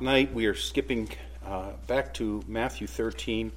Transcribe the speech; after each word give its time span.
Tonight 0.00 0.32
we 0.32 0.46
are 0.46 0.54
skipping 0.54 1.10
uh, 1.44 1.72
back 1.86 2.14
to 2.14 2.42
Matthew 2.48 2.86
13, 2.86 3.52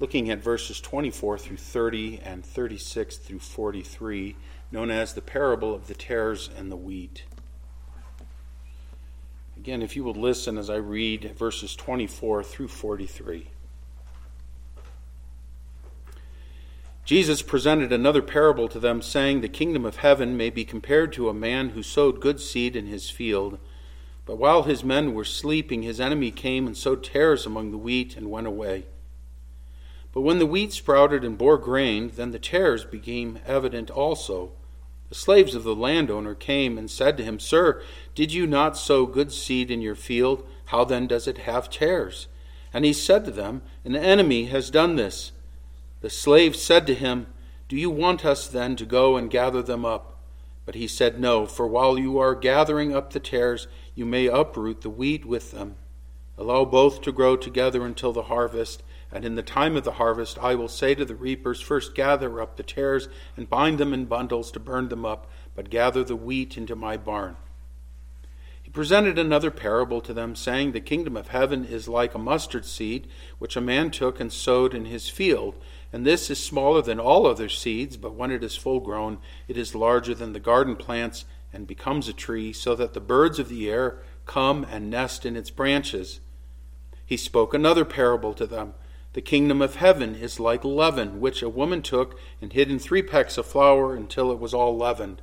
looking 0.00 0.30
at 0.30 0.42
verses 0.42 0.80
24 0.80 1.38
through 1.38 1.58
30 1.58 2.18
and 2.24 2.44
36 2.44 3.18
through 3.18 3.38
43, 3.38 4.34
known 4.72 4.90
as 4.90 5.14
the 5.14 5.20
parable 5.20 5.72
of 5.72 5.86
the 5.86 5.94
tares 5.94 6.50
and 6.58 6.72
the 6.72 6.76
wheat. 6.76 7.22
Again, 9.56 9.80
if 9.80 9.94
you 9.94 10.02
will 10.02 10.12
listen 10.12 10.58
as 10.58 10.68
I 10.68 10.74
read 10.74 11.36
verses 11.38 11.76
24 11.76 12.42
through 12.42 12.66
43. 12.66 13.46
Jesus 17.04 17.42
presented 17.42 17.92
another 17.92 18.22
parable 18.22 18.66
to 18.66 18.80
them, 18.80 19.02
saying, 19.02 19.40
The 19.40 19.48
kingdom 19.48 19.84
of 19.84 19.98
heaven 19.98 20.36
may 20.36 20.50
be 20.50 20.64
compared 20.64 21.12
to 21.12 21.28
a 21.28 21.32
man 21.32 21.68
who 21.68 21.82
sowed 21.84 22.20
good 22.20 22.40
seed 22.40 22.74
in 22.74 22.86
his 22.86 23.08
field. 23.08 23.60
But 24.26 24.38
while 24.38 24.64
his 24.64 24.84
men 24.84 25.14
were 25.14 25.24
sleeping, 25.24 25.82
his 25.82 26.00
enemy 26.00 26.32
came 26.32 26.66
and 26.66 26.76
sowed 26.76 27.04
tares 27.04 27.46
among 27.46 27.70
the 27.70 27.78
wheat 27.78 28.16
and 28.16 28.30
went 28.30 28.48
away. 28.48 28.86
But 30.12 30.22
when 30.22 30.38
the 30.38 30.46
wheat 30.46 30.72
sprouted 30.72 31.24
and 31.24 31.38
bore 31.38 31.58
grain, 31.58 32.10
then 32.16 32.32
the 32.32 32.38
tares 32.38 32.84
became 32.84 33.38
evident 33.46 33.90
also. 33.90 34.52
The 35.08 35.14
slaves 35.14 35.54
of 35.54 35.62
the 35.62 35.76
landowner 35.76 36.34
came 36.34 36.76
and 36.76 36.90
said 36.90 37.16
to 37.16 37.22
him, 37.22 37.38
Sir, 37.38 37.82
did 38.14 38.32
you 38.32 38.46
not 38.46 38.76
sow 38.76 39.06
good 39.06 39.30
seed 39.30 39.70
in 39.70 39.80
your 39.80 39.94
field? 39.94 40.44
How 40.66 40.84
then 40.84 41.06
does 41.06 41.28
it 41.28 41.38
have 41.38 41.70
tares? 41.70 42.26
And 42.72 42.84
he 42.84 42.92
said 42.92 43.24
to 43.26 43.30
them, 43.30 43.62
An 43.84 43.94
enemy 43.94 44.46
has 44.46 44.70
done 44.70 44.96
this. 44.96 45.30
The 46.00 46.10
slaves 46.10 46.60
said 46.60 46.86
to 46.88 46.94
him, 46.94 47.28
Do 47.68 47.76
you 47.76 47.90
want 47.90 48.24
us 48.24 48.48
then 48.48 48.74
to 48.76 48.84
go 48.84 49.16
and 49.16 49.30
gather 49.30 49.62
them 49.62 49.84
up? 49.84 50.18
But 50.64 50.74
he 50.74 50.88
said, 50.88 51.20
No, 51.20 51.46
for 51.46 51.66
while 51.66 51.96
you 51.96 52.18
are 52.18 52.34
gathering 52.34 52.94
up 52.94 53.12
the 53.12 53.20
tares, 53.20 53.68
you 53.96 54.06
may 54.06 54.26
uproot 54.26 54.82
the 54.82 54.90
wheat 54.90 55.24
with 55.24 55.50
them. 55.50 55.74
Allow 56.38 56.66
both 56.66 57.00
to 57.00 57.12
grow 57.12 57.34
together 57.36 57.84
until 57.84 58.12
the 58.12 58.24
harvest. 58.24 58.82
And 59.10 59.24
in 59.24 59.36
the 59.36 59.42
time 59.42 59.74
of 59.74 59.84
the 59.84 59.92
harvest, 59.92 60.38
I 60.38 60.54
will 60.54 60.68
say 60.68 60.94
to 60.94 61.04
the 61.04 61.14
reapers, 61.14 61.60
First 61.60 61.94
gather 61.94 62.40
up 62.40 62.56
the 62.56 62.62
tares 62.62 63.08
and 63.36 63.48
bind 63.48 63.78
them 63.78 63.94
in 63.94 64.04
bundles 64.04 64.52
to 64.52 64.60
burn 64.60 64.90
them 64.90 65.06
up, 65.06 65.30
but 65.54 65.70
gather 65.70 66.04
the 66.04 66.14
wheat 66.14 66.58
into 66.58 66.76
my 66.76 66.98
barn. 66.98 67.36
He 68.62 68.70
presented 68.70 69.18
another 69.18 69.50
parable 69.50 70.02
to 70.02 70.12
them, 70.12 70.36
saying, 70.36 70.72
The 70.72 70.80
kingdom 70.80 71.16
of 71.16 71.28
heaven 71.28 71.64
is 71.64 71.88
like 71.88 72.14
a 72.14 72.18
mustard 72.18 72.66
seed, 72.66 73.06
which 73.38 73.56
a 73.56 73.60
man 73.62 73.90
took 73.90 74.20
and 74.20 74.30
sowed 74.30 74.74
in 74.74 74.84
his 74.84 75.08
field. 75.08 75.54
And 75.92 76.04
this 76.04 76.28
is 76.30 76.42
smaller 76.42 76.82
than 76.82 77.00
all 77.00 77.26
other 77.26 77.48
seeds, 77.48 77.96
but 77.96 78.14
when 78.14 78.30
it 78.30 78.44
is 78.44 78.56
full 78.56 78.80
grown, 78.80 79.18
it 79.48 79.56
is 79.56 79.74
larger 79.74 80.14
than 80.14 80.34
the 80.34 80.40
garden 80.40 80.76
plants 80.76 81.24
and 81.52 81.66
becomes 81.66 82.08
a 82.08 82.12
tree, 82.12 82.52
so 82.52 82.74
that 82.74 82.92
the 82.92 83.00
birds 83.00 83.38
of 83.38 83.48
the 83.48 83.70
air 83.70 84.02
come 84.26 84.66
and 84.70 84.90
nest 84.90 85.24
in 85.24 85.36
its 85.36 85.50
branches. 85.50 86.20
He 87.04 87.16
spoke 87.16 87.54
another 87.54 87.84
parable 87.84 88.34
to 88.34 88.46
them. 88.46 88.74
The 89.12 89.22
kingdom 89.22 89.62
of 89.62 89.76
heaven 89.76 90.14
is 90.14 90.40
like 90.40 90.64
leaven, 90.64 91.20
which 91.20 91.42
a 91.42 91.48
woman 91.48 91.80
took 91.80 92.18
and 92.40 92.52
hid 92.52 92.70
in 92.70 92.78
three 92.78 93.02
pecks 93.02 93.38
of 93.38 93.46
flour 93.46 93.94
until 93.94 94.30
it 94.30 94.38
was 94.38 94.52
all 94.52 94.76
leavened. 94.76 95.22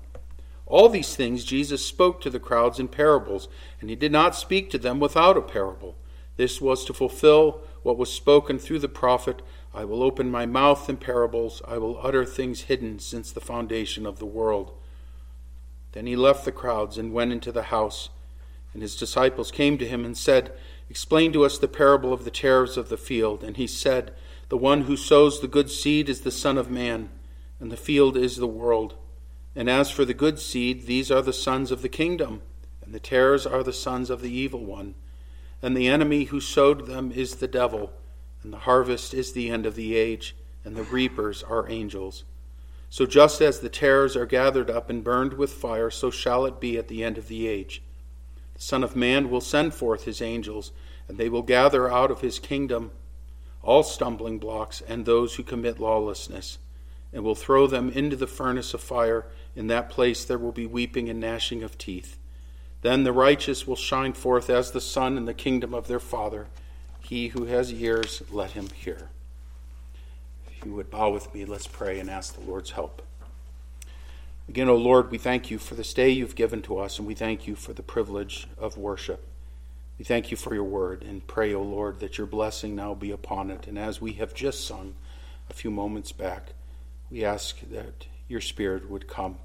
All 0.66 0.90
these 0.90 1.16
things 1.16 1.44
Jesus 1.44 1.86
spoke 1.86 2.22
to 2.22 2.30
the 2.30 2.40
crowds 2.40 2.80
in 2.80 2.88
parables, 2.88 3.48
and 3.80 3.90
he 3.90 3.96
did 3.96 4.12
not 4.12 4.36
speak 4.36 4.70
to 4.72 4.78
them 4.78 5.00
without 5.00 5.38
a 5.38 5.42
parable. 5.42 5.96
This 6.38 6.60
was 6.60 6.86
to 6.86 6.94
fulfill 6.94 7.62
what 7.84 7.98
was 7.98 8.12
spoken 8.12 8.58
through 8.58 8.80
the 8.80 8.90
prophet 8.90 9.42
I 9.76 9.86
will 9.86 10.04
open 10.04 10.30
my 10.30 10.46
mouth 10.46 10.88
in 10.88 10.98
parables, 10.98 11.62
I 11.68 11.80
will 11.80 12.00
utter 12.04 12.26
things 12.26 12.62
hidden 12.62 13.00
since 13.00 13.32
the 13.32 13.42
foundation 13.42 14.06
of 14.06 14.20
the 14.20 14.26
world. 14.26 14.72
Then 15.94 16.06
he 16.06 16.16
left 16.16 16.46
the 16.46 16.52
crowds 16.52 16.98
and 16.98 17.14
went 17.14 17.32
into 17.32 17.52
the 17.52 17.64
house. 17.64 18.10
And 18.74 18.82
his 18.82 18.96
disciples 18.96 19.52
came 19.52 19.78
to 19.78 19.88
him 19.88 20.04
and 20.04 20.18
said, 20.18 20.52
Explain 20.90 21.32
to 21.34 21.46
us 21.46 21.58
the 21.58 21.68
parable 21.68 22.12
of 22.12 22.26
the 22.26 22.32
tares 22.32 22.78
of 22.78 22.90
the 22.90 22.98
field. 22.98 23.44
And 23.44 23.58
he 23.58 23.68
said, 23.68 24.14
The 24.50 24.58
one 24.58 24.82
who 24.82 24.98
sows 24.98 25.40
the 25.40 25.48
good 25.48 25.70
seed 25.70 26.10
is 26.10 26.22
the 26.22 26.32
Son 26.32 26.58
of 26.58 26.70
Man, 26.70 27.10
and 27.60 27.72
the 27.72 27.78
field 27.78 28.18
is 28.18 28.38
the 28.38 28.48
world. 28.48 28.96
And 29.56 29.70
as 29.70 29.92
for 29.92 30.04
the 30.04 30.16
good 30.16 30.40
seed, 30.40 30.88
these 30.88 31.12
are 31.12 31.22
the 31.22 31.34
sons 31.34 31.72
of 31.72 31.84
the 31.84 31.90
kingdom, 31.90 32.42
and 32.84 32.94
the 32.94 33.00
tares 33.00 33.46
are 33.46 33.64
the 33.64 33.72
sons 33.72 34.10
of 34.10 34.22
the 34.22 34.32
evil 34.32 34.66
one. 34.66 34.96
And 35.62 35.78
the 35.78 35.88
enemy 35.88 36.26
who 36.26 36.42
sowed 36.42 36.88
them 36.88 37.12
is 37.12 37.36
the 37.36 37.48
devil, 37.48 37.94
and 38.44 38.52
the 38.52 38.60
harvest 38.60 39.14
is 39.14 39.32
the 39.32 39.50
end 39.50 39.66
of 39.66 39.76
the 39.76 39.96
age, 39.96 40.36
and 40.66 40.76
the 40.76 40.84
reapers 40.84 41.44
are 41.44 41.70
angels. 41.70 42.24
So 42.94 43.08
just 43.08 43.42
as 43.42 43.60
the 43.60 43.70
tares 43.70 44.16
are 44.16 44.28
gathered 44.28 44.70
up 44.70 44.88
and 44.88 45.04
burned 45.04 45.34
with 45.34 45.52
fire, 45.52 45.90
so 45.90 46.12
shall 46.12 46.46
it 46.46 46.60
be 46.60 46.78
at 46.78 46.90
the 46.90 47.04
end 47.04 47.18
of 47.18 47.28
the 47.28 47.48
age. 47.48 47.82
The 48.54 48.62
Son 48.62 48.84
of 48.84 48.96
Man 48.96 49.32
will 49.32 49.42
send 49.42 49.74
forth 49.74 50.04
his 50.04 50.22
angels, 50.22 50.72
and 51.08 51.18
they 51.18 51.28
will 51.28 51.42
gather 51.42 51.92
out 51.92 52.12
of 52.12 52.22
his 52.22 52.38
kingdom 52.38 52.92
all 53.64 53.82
stumbling 53.82 54.38
blocks 54.38 54.84
and 54.88 55.08
those 55.08 55.34
who 55.34 55.42
commit 55.42 55.80
lawlessness, 55.80 56.60
and 57.12 57.24
will 57.24 57.34
throw 57.34 57.66
them 57.66 57.90
into 57.90 58.16
the 58.16 58.28
furnace 58.28 58.76
of 58.76 58.82
fire. 58.82 59.26
In 59.56 59.66
that 59.66 59.90
place 59.90 60.24
there 60.24 60.38
will 60.38 60.52
be 60.52 60.68
weeping 60.68 61.10
and 61.10 61.20
gnashing 61.20 61.64
of 61.64 61.80
teeth. 61.80 62.20
Then 62.82 63.06
the 63.06 63.12
righteous 63.12 63.66
will 63.66 63.76
shine 63.76 64.14
forth 64.14 64.52
as 64.52 64.70
the 64.70 64.80
sun 64.80 65.18
in 65.18 65.26
the 65.26 65.34
kingdom 65.34 65.74
of 65.74 65.88
their 65.88 66.00
Father. 66.00 66.46
He 67.00 67.30
who 67.30 67.46
has 67.46 67.74
ears, 67.74 68.22
let 68.30 68.52
him 68.52 68.68
hear 68.70 69.10
you 70.66 70.74
would 70.74 70.90
bow 70.90 71.10
with 71.12 71.34
me, 71.34 71.46
let's 71.46 71.68
pray 71.68 72.00
and 72.00 72.10
ask 72.10 72.36
the 72.36 72.50
Lord's 72.50 72.72
help. 72.72 73.02
Again, 74.50 74.68
O 74.68 74.74
oh 74.74 74.78
Lord, 74.78 75.10
we 75.10 75.18
thank 75.18 75.50
you 75.50 75.58
for 75.58 75.76
this 75.76 75.94
day 75.94 76.10
you've 76.10 76.36
given 76.36 76.62
to 76.64 76.78
us, 76.78 77.00
and 77.00 77.08
we 77.08 77.16
thank 77.16 77.48
you 77.48 77.56
for 77.56 77.74
the 77.74 77.82
privilege 77.82 78.48
of 78.58 78.78
worship. 78.78 79.26
We 79.98 80.06
thank 80.06 80.32
you 80.32 80.38
for 80.38 80.54
your 80.54 80.66
word 80.66 81.04
and 81.04 81.26
pray, 81.26 81.54
O 81.54 81.60
oh 81.60 81.64
Lord, 81.64 82.00
that 82.00 82.18
your 82.18 82.28
blessing 82.28 82.76
now 82.76 82.94
be 82.94 83.12
upon 83.12 83.52
it. 83.52 83.68
And 83.68 83.80
as 83.80 84.02
we 84.02 84.14
have 84.14 84.34
just 84.34 84.68
sung 84.68 84.96
a 85.50 85.54
few 85.54 85.72
moments 85.72 86.12
back, 86.12 86.54
we 87.10 87.24
ask 87.24 87.60
that 87.72 88.08
your 88.28 88.42
Spirit 88.42 88.90
would 88.90 89.08
come 89.08 89.38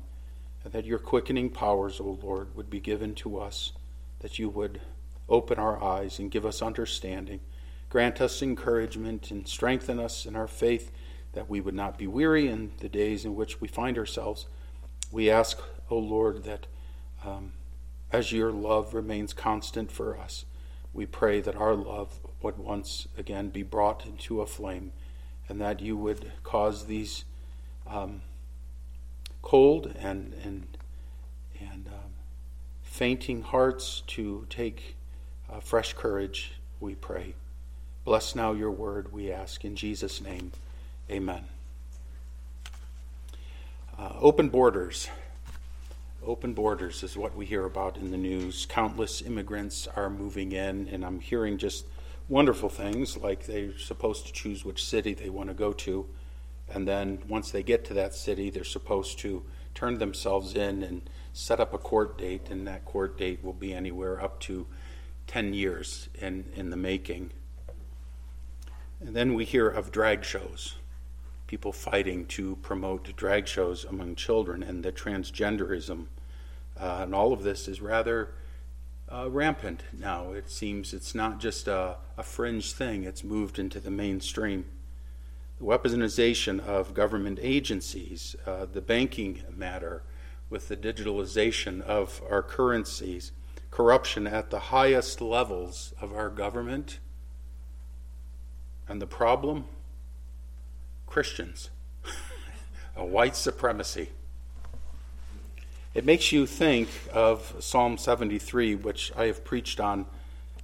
and 0.64 0.72
that 0.72 0.84
your 0.84 0.98
quickening 0.98 1.50
powers, 1.50 2.00
O 2.00 2.04
oh 2.04 2.18
Lord, 2.20 2.56
would 2.56 2.70
be 2.70 2.80
given 2.80 3.14
to 3.16 3.38
us, 3.38 3.72
that 4.20 4.38
you 4.38 4.48
would 4.48 4.80
open 5.28 5.58
our 5.58 5.82
eyes 5.82 6.18
and 6.18 6.30
give 6.30 6.46
us 6.46 6.60
understanding. 6.60 7.40
Grant 7.88 8.20
us 8.20 8.42
encouragement 8.42 9.30
and 9.30 9.46
strengthen 9.46 10.00
us 10.00 10.26
in 10.26 10.34
our 10.34 10.48
faith 10.48 10.90
that 11.32 11.48
we 11.48 11.60
would 11.60 11.74
not 11.74 11.98
be 11.98 12.06
weary 12.06 12.48
in 12.48 12.72
the 12.78 12.88
days 12.88 13.24
in 13.24 13.34
which 13.34 13.60
we 13.60 13.68
find 13.68 13.98
ourselves. 13.98 14.46
We 15.10 15.30
ask, 15.30 15.58
O 15.90 15.96
oh 15.96 15.98
Lord, 15.98 16.44
that 16.44 16.66
um, 17.24 17.52
as 18.10 18.32
your 18.32 18.50
love 18.50 18.94
remains 18.94 19.32
constant 19.32 19.92
for 19.92 20.18
us, 20.18 20.44
we 20.92 21.06
pray 21.06 21.40
that 21.40 21.56
our 21.56 21.74
love 21.74 22.18
would 22.42 22.58
once 22.58 23.08
again 23.16 23.50
be 23.50 23.62
brought 23.62 24.06
into 24.06 24.40
a 24.40 24.46
flame 24.46 24.92
and 25.48 25.60
that 25.60 25.80
you 25.80 25.96
would 25.96 26.32
cause 26.42 26.86
these 26.86 27.24
um, 27.86 28.22
cold 29.42 29.94
and, 29.98 30.34
and, 30.44 30.76
and 31.60 31.86
um, 31.88 32.12
fainting 32.82 33.42
hearts 33.42 34.02
to 34.06 34.46
take 34.50 34.96
uh, 35.50 35.60
fresh 35.60 35.94
courage, 35.94 36.52
we 36.80 36.94
pray. 36.94 37.34
Bless 38.04 38.34
now 38.34 38.52
your 38.52 38.70
word, 38.70 39.12
we 39.12 39.30
ask, 39.30 39.64
in 39.64 39.76
Jesus' 39.76 40.20
name. 40.20 40.52
Amen. 41.10 41.46
Uh, 43.98 44.12
open 44.20 44.50
borders. 44.50 45.08
Open 46.22 46.52
borders 46.52 47.02
is 47.02 47.16
what 47.16 47.34
we 47.34 47.46
hear 47.46 47.64
about 47.64 47.96
in 47.96 48.10
the 48.10 48.18
news. 48.18 48.66
Countless 48.68 49.22
immigrants 49.22 49.88
are 49.96 50.10
moving 50.10 50.52
in, 50.52 50.86
and 50.88 51.06
I'm 51.06 51.20
hearing 51.20 51.56
just 51.56 51.86
wonderful 52.28 52.68
things 52.68 53.16
like 53.16 53.46
they're 53.46 53.78
supposed 53.78 54.26
to 54.26 54.32
choose 54.34 54.66
which 54.66 54.84
city 54.84 55.14
they 55.14 55.30
want 55.30 55.48
to 55.48 55.54
go 55.54 55.72
to. 55.72 56.06
And 56.68 56.86
then 56.86 57.20
once 57.26 57.50
they 57.50 57.62
get 57.62 57.86
to 57.86 57.94
that 57.94 58.14
city, 58.14 58.50
they're 58.50 58.62
supposed 58.62 59.18
to 59.20 59.42
turn 59.74 59.96
themselves 59.96 60.52
in 60.54 60.82
and 60.82 61.08
set 61.32 61.58
up 61.58 61.72
a 61.72 61.78
court 61.78 62.18
date, 62.18 62.50
and 62.50 62.66
that 62.66 62.84
court 62.84 63.16
date 63.16 63.42
will 63.42 63.54
be 63.54 63.72
anywhere 63.72 64.22
up 64.22 64.40
to 64.40 64.66
10 65.26 65.54
years 65.54 66.10
in, 66.20 66.52
in 66.54 66.68
the 66.68 66.76
making. 66.76 67.30
And 69.00 69.16
then 69.16 69.32
we 69.32 69.46
hear 69.46 69.70
of 69.70 69.90
drag 69.90 70.22
shows 70.22 70.74
people 71.48 71.72
fighting 71.72 72.26
to 72.26 72.56
promote 72.56 73.16
drag 73.16 73.48
shows 73.48 73.84
among 73.84 74.14
children 74.14 74.62
and 74.62 74.84
the 74.84 74.92
transgenderism. 74.92 76.06
Uh, 76.78 77.00
and 77.00 77.14
all 77.14 77.32
of 77.32 77.42
this 77.42 77.66
is 77.66 77.80
rather 77.80 78.28
uh, 79.10 79.28
rampant 79.30 79.82
now. 79.98 80.32
It 80.32 80.50
seems 80.50 80.92
it's 80.92 81.14
not 81.14 81.40
just 81.40 81.66
a, 81.66 81.96
a, 82.18 82.22
fringe 82.22 82.72
thing, 82.72 83.04
it's 83.04 83.24
moved 83.24 83.58
into 83.58 83.80
the 83.80 83.90
mainstream. 83.90 84.66
The 85.58 85.64
weaponization 85.64 86.60
of 86.60 86.94
government 86.94 87.38
agencies, 87.42 88.36
uh, 88.46 88.66
the 88.66 88.82
banking 88.82 89.42
matter 89.56 90.02
with 90.50 90.68
the 90.68 90.76
digitalization 90.76 91.80
of 91.80 92.22
our 92.30 92.42
currencies, 92.42 93.32
corruption 93.70 94.26
at 94.26 94.50
the 94.50 94.58
highest 94.58 95.22
levels 95.22 95.94
of 96.00 96.12
our 96.12 96.28
government. 96.28 97.00
And 98.86 99.00
the 99.00 99.06
problem? 99.06 99.64
Christians, 101.08 101.70
a 102.96 103.04
white 103.04 103.34
supremacy. 103.34 104.10
It 105.94 106.04
makes 106.04 106.32
you 106.32 106.46
think 106.46 106.88
of 107.12 107.56
Psalm 107.60 107.98
73, 107.98 108.74
which 108.76 109.10
I 109.16 109.24
have 109.24 109.44
preached 109.44 109.80
on 109.80 110.06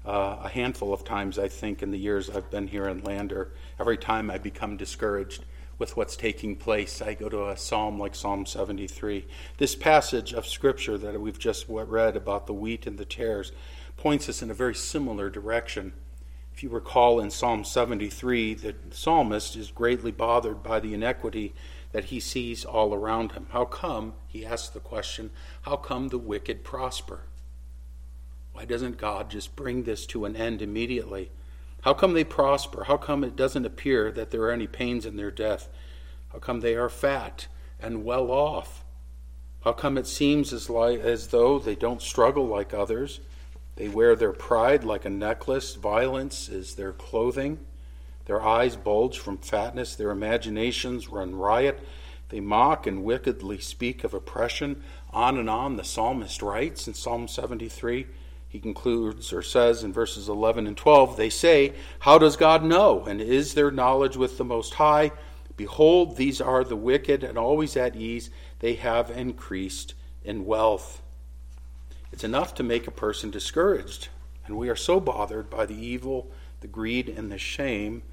uh, 0.05 0.37
a 0.43 0.49
handful 0.49 0.93
of 0.93 1.03
times, 1.03 1.39
I 1.39 1.49
think, 1.49 1.83
in 1.83 1.91
the 1.91 1.99
years 1.99 2.29
I've 2.29 2.51
been 2.51 2.69
here 2.69 2.87
in 2.89 3.03
Lander. 3.03 3.53
Every 3.81 3.97
time 3.97 4.31
I 4.31 4.39
become 4.39 4.77
discouraged 4.77 5.45
with 5.79 5.97
what's 5.97 6.15
taking 6.15 6.57
place, 6.57 7.01
I 7.01 7.15
go 7.15 7.29
to 7.29 7.49
a 7.49 7.57
psalm 7.57 7.99
like 7.99 8.15
Psalm 8.15 8.47
73. 8.47 9.27
This 9.57 9.75
passage 9.75 10.33
of 10.35 10.47
Scripture 10.47 10.99
that 10.99 11.21
we've 11.21 11.39
just 11.39 11.67
read 11.69 12.17
about 12.17 12.47
the 12.47 12.53
wheat 12.53 12.87
and 12.87 12.99
the 12.99 13.05
tares 13.05 13.51
points 13.97 14.29
us 14.29 14.43
in 14.43 14.51
a 14.51 14.55
very 14.55 14.75
similar 14.75 15.31
direction. 15.31 15.95
If 16.55 16.63
you 16.63 16.69
recall 16.69 17.19
in 17.19 17.33
Psalm 17.33 17.65
73, 17.65 18.55
the 18.55 18.77
psalmist 18.93 19.57
is 19.57 19.73
greatly 19.73 20.13
bothered 20.13 20.63
by 20.63 20.79
the 20.79 20.95
inequity 20.95 21.53
that 21.91 22.05
he 22.05 22.21
sees 22.21 22.65
all 22.65 22.95
around 22.95 23.33
him. 23.33 23.49
How 23.51 23.65
come, 23.65 24.15
he 24.29 24.47
asks 24.47 24.69
the 24.69 24.79
question, 24.79 25.31
how 25.63 25.75
come 25.75 26.09
the 26.09 26.19
wicked 26.19 26.63
prosper? 26.63 27.23
Why 28.53 28.67
doesn't 28.67 28.99
God 28.99 29.31
just 29.31 29.57
bring 29.57 29.83
this 29.83 30.07
to 30.07 30.27
an 30.27 30.37
end 30.37 30.63
immediately? 30.63 31.33
How 31.81 31.93
come 31.93 32.13
they 32.13 32.23
prosper? 32.23 32.85
How 32.85 32.99
come 32.99 33.25
it 33.25 33.35
doesn't 33.35 33.67
appear 33.67 34.13
that 34.13 34.31
there 34.31 34.43
are 34.43 34.53
any 34.53 34.69
pains 34.69 35.05
in 35.05 35.17
their 35.17 35.33
death? 35.33 35.69
How 36.29 36.39
come 36.39 36.61
they 36.61 36.77
are 36.77 36.89
fat 36.89 37.49
and 37.81 38.05
well 38.05 38.31
off? 38.31 38.85
How 39.65 39.73
come 39.73 39.99
it 39.99 40.07
seems 40.07 40.53
as, 40.53 40.71
like, 40.71 41.01
as 41.01 41.27
though 41.29 41.59
they 41.59 41.75
don't 41.75 42.01
struggle 42.01 42.47
like 42.47 42.73
others? 42.73 43.19
They 43.77 43.89
wear 43.89 44.15
their 44.15 44.33
pride 44.33 44.85
like 44.85 45.05
a 45.05 45.11
necklace, 45.11 45.75
violence 45.75 46.49
is 46.49 46.75
their 46.75 46.93
clothing. 46.93 47.59
Their 48.27 48.43
eyes 48.43 48.77
bulge 48.77 49.19
from 49.19 49.39
fatness, 49.39 49.95
their 49.97 50.11
imaginations 50.11 51.09
run 51.09 51.35
riot. 51.35 51.81
They 52.31 52.41
mock 52.41 52.87
and 52.87 53.05
wickedly 53.05 53.59
speak 53.59 54.03
of 54.03 54.15
oppression. 54.15 54.83
On 55.11 55.39
and 55.39 55.51
on, 55.51 55.77
the 55.77 55.85
psalmist 55.85 56.41
writes 56.41 56.89
in 56.89 56.95
Psalm 56.95 57.29
73 57.29 58.07
he 58.55 58.61
concludes 58.61 59.33
or 59.33 59.43
says 59.43 59.83
in 59.83 59.93
verses 59.93 60.29
11 60.29 60.69
and 60.69 60.77
12 60.77 61.17
they 61.17 61.29
say, 61.29 61.73
How 61.99 62.19
does 62.19 62.37
God 62.37 62.63
know? 62.63 63.05
And 63.05 63.21
is 63.21 63.55
there 63.55 63.73
knowledge 63.73 64.17
with 64.17 64.39
the 64.39 64.45
Most 64.45 64.75
High? 64.75 65.11
Behold, 65.57 66.17
these 66.17 66.41
are 66.41 66.63
the 66.63 66.77
wicked 66.77 67.25
and 67.25 67.37
always 67.37 67.77
at 67.77 67.97
ease. 67.97 68.31
They 68.61 68.75
have 68.75 69.11
increased 69.11 69.95
in 70.23 70.47
wealth. 70.47 71.03
It's 72.15 72.23
enough 72.23 72.55
to 72.55 72.63
make 72.63 72.87
a 72.87 72.93
person 72.93 73.33
discouraged. 73.33 74.07
And 74.47 74.57
we 74.57 74.69
are 74.69 74.77
so 74.77 75.01
bothered 75.01 75.51
by 75.51 75.67
the 75.67 75.75
evil, 75.75 76.31
the 76.61 76.69
greed, 76.69 77.09
and 77.09 77.29
the 77.29 77.39
shame, 77.39 78.05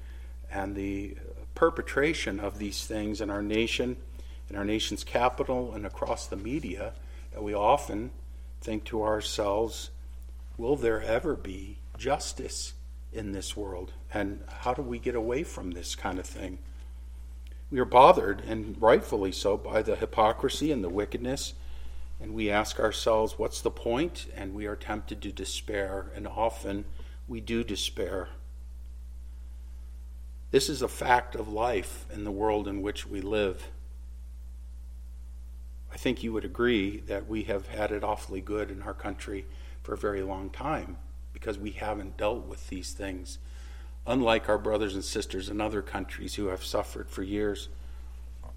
and 0.50 0.74
the 0.74 1.14
perpetration 1.54 2.40
of 2.40 2.58
these 2.58 2.84
things 2.84 3.20
in 3.20 3.30
our 3.30 3.42
nation, 3.42 3.96
in 4.50 4.56
our 4.56 4.64
nation's 4.64 5.04
capital, 5.04 5.72
and 5.72 5.86
across 5.86 6.26
the 6.26 6.34
media 6.34 6.94
that 7.32 7.44
we 7.44 7.54
often 7.54 8.10
think 8.60 8.82
to 8.86 9.04
ourselves, 9.04 9.90
will 10.58 10.74
there 10.74 11.00
ever 11.00 11.36
be 11.36 11.78
justice 11.96 12.72
in 13.12 13.30
this 13.30 13.56
world? 13.56 13.92
And 14.12 14.42
how 14.48 14.74
do 14.74 14.82
we 14.82 14.98
get 14.98 15.14
away 15.14 15.44
from 15.44 15.70
this 15.70 15.94
kind 15.94 16.18
of 16.18 16.26
thing? 16.26 16.58
We 17.70 17.78
are 17.78 17.84
bothered, 17.84 18.40
and 18.40 18.82
rightfully 18.82 19.30
so, 19.30 19.56
by 19.56 19.80
the 19.80 19.94
hypocrisy 19.94 20.72
and 20.72 20.82
the 20.82 20.88
wickedness. 20.90 21.54
And 22.22 22.34
we 22.34 22.50
ask 22.50 22.78
ourselves, 22.78 23.36
what's 23.36 23.60
the 23.60 23.70
point? 23.70 24.26
And 24.36 24.54
we 24.54 24.66
are 24.66 24.76
tempted 24.76 25.20
to 25.22 25.32
despair, 25.32 26.12
and 26.14 26.28
often 26.28 26.84
we 27.26 27.40
do 27.40 27.64
despair. 27.64 28.28
This 30.52 30.68
is 30.68 30.82
a 30.82 30.88
fact 30.88 31.34
of 31.34 31.48
life 31.48 32.06
in 32.12 32.22
the 32.22 32.30
world 32.30 32.68
in 32.68 32.80
which 32.80 33.06
we 33.08 33.20
live. 33.20 33.70
I 35.92 35.96
think 35.96 36.22
you 36.22 36.32
would 36.32 36.44
agree 36.44 36.98
that 37.06 37.28
we 37.28 37.42
have 37.44 37.66
had 37.66 37.90
it 37.90 38.04
awfully 38.04 38.40
good 38.40 38.70
in 38.70 38.82
our 38.82 38.94
country 38.94 39.44
for 39.82 39.94
a 39.94 39.98
very 39.98 40.22
long 40.22 40.48
time 40.48 40.98
because 41.32 41.58
we 41.58 41.72
haven't 41.72 42.16
dealt 42.16 42.46
with 42.46 42.68
these 42.68 42.92
things, 42.92 43.38
unlike 44.06 44.48
our 44.48 44.58
brothers 44.58 44.94
and 44.94 45.04
sisters 45.04 45.48
in 45.48 45.60
other 45.60 45.82
countries 45.82 46.36
who 46.36 46.46
have 46.46 46.64
suffered 46.64 47.10
for 47.10 47.22
years. 47.22 47.68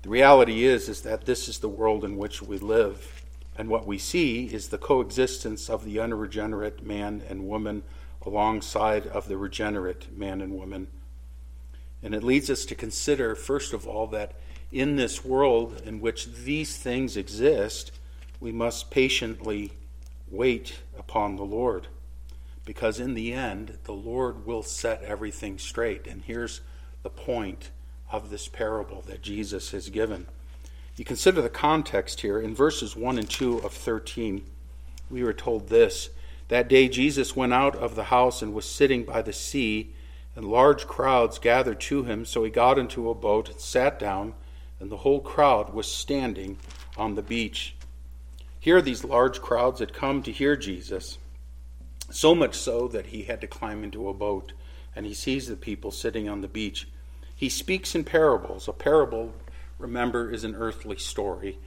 The 0.03 0.09
reality 0.09 0.65
is, 0.65 0.87
is 0.87 1.01
that 1.01 1.25
this 1.25 1.47
is 1.47 1.59
the 1.59 1.69
world 1.69 2.03
in 2.03 2.15
which 2.15 2.41
we 2.41 2.59
live, 2.59 3.24
and 3.57 3.69
what 3.69 3.87
we 3.87 3.97
see 3.97 4.45
is 4.45 4.67
the 4.67 4.77
coexistence 4.77 5.69
of 5.69 5.85
the 5.85 5.99
unregenerate 5.99 6.85
man 6.85 7.23
and 7.29 7.47
woman 7.47 7.83
alongside 8.25 9.07
of 9.07 9.27
the 9.27 9.37
regenerate 9.37 10.17
man 10.17 10.41
and 10.41 10.53
woman. 10.53 10.87
And 12.03 12.13
it 12.13 12.23
leads 12.23 12.49
us 12.49 12.65
to 12.65 12.75
consider, 12.75 13.35
first 13.35 13.73
of 13.73 13.87
all, 13.87 14.07
that 14.07 14.33
in 14.71 14.95
this 14.95 15.23
world 15.23 15.81
in 15.85 16.01
which 16.01 16.27
these 16.27 16.77
things 16.77 17.15
exist, 17.15 17.91
we 18.39 18.51
must 18.51 18.91
patiently 18.91 19.71
wait 20.29 20.79
upon 20.97 21.35
the 21.35 21.43
Lord. 21.45 21.87
Because 22.65 22.99
in 22.99 23.13
the 23.13 23.31
end, 23.31 23.77
the 23.85 23.93
Lord 23.93 24.45
will 24.45 24.63
set 24.63 25.03
everything 25.03 25.57
straight. 25.57 26.07
And 26.07 26.23
here's 26.23 26.61
the 27.03 27.09
point 27.09 27.69
of 28.11 28.29
this 28.29 28.47
parable 28.47 29.01
that 29.07 29.21
Jesus 29.21 29.71
has 29.71 29.89
given. 29.89 30.27
You 30.95 31.03
consider 31.03 31.41
the 31.41 31.49
context 31.49 32.21
here. 32.21 32.39
In 32.39 32.55
verses 32.55 32.95
1 32.95 33.17
and 33.17 33.29
2 33.29 33.59
of 33.59 33.73
13, 33.73 34.45
we 35.09 35.23
were 35.23 35.33
told 35.33 35.67
this 35.67 36.09
That 36.47 36.69
day 36.69 36.87
Jesus 36.87 37.35
went 37.35 37.53
out 37.53 37.75
of 37.75 37.95
the 37.95 38.05
house 38.05 38.41
and 38.41 38.53
was 38.53 38.65
sitting 38.65 39.03
by 39.03 39.21
the 39.21 39.33
sea, 39.33 39.93
and 40.35 40.45
large 40.45 40.87
crowds 40.87 41.37
gathered 41.37 41.81
to 41.81 42.03
him. 42.03 42.23
So 42.23 42.43
he 42.43 42.49
got 42.49 42.79
into 42.79 43.09
a 43.09 43.15
boat 43.15 43.49
and 43.49 43.59
sat 43.59 43.99
down, 43.99 44.35
and 44.79 44.89
the 44.89 44.97
whole 44.97 45.19
crowd 45.19 45.73
was 45.73 45.87
standing 45.87 46.57
on 46.97 47.15
the 47.15 47.21
beach. 47.21 47.75
Here, 48.59 48.81
these 48.81 49.03
large 49.03 49.41
crowds 49.41 49.79
had 49.79 49.93
come 49.93 50.23
to 50.23 50.31
hear 50.31 50.55
Jesus, 50.55 51.17
so 52.09 52.33
much 52.33 52.55
so 52.55 52.87
that 52.87 53.07
he 53.07 53.23
had 53.23 53.41
to 53.41 53.47
climb 53.47 53.83
into 53.83 54.07
a 54.07 54.13
boat, 54.13 54.53
and 54.95 55.05
he 55.05 55.13
sees 55.13 55.47
the 55.47 55.55
people 55.57 55.91
sitting 55.91 56.29
on 56.29 56.41
the 56.41 56.47
beach. 56.47 56.87
He 57.35 57.49
speaks 57.49 57.95
in 57.95 58.05
parables. 58.05 58.67
A 58.67 58.73
parable, 58.73 59.33
remember, 59.77 60.31
is 60.31 60.43
an 60.43 60.55
earthly 60.55 60.97
story. 60.97 61.59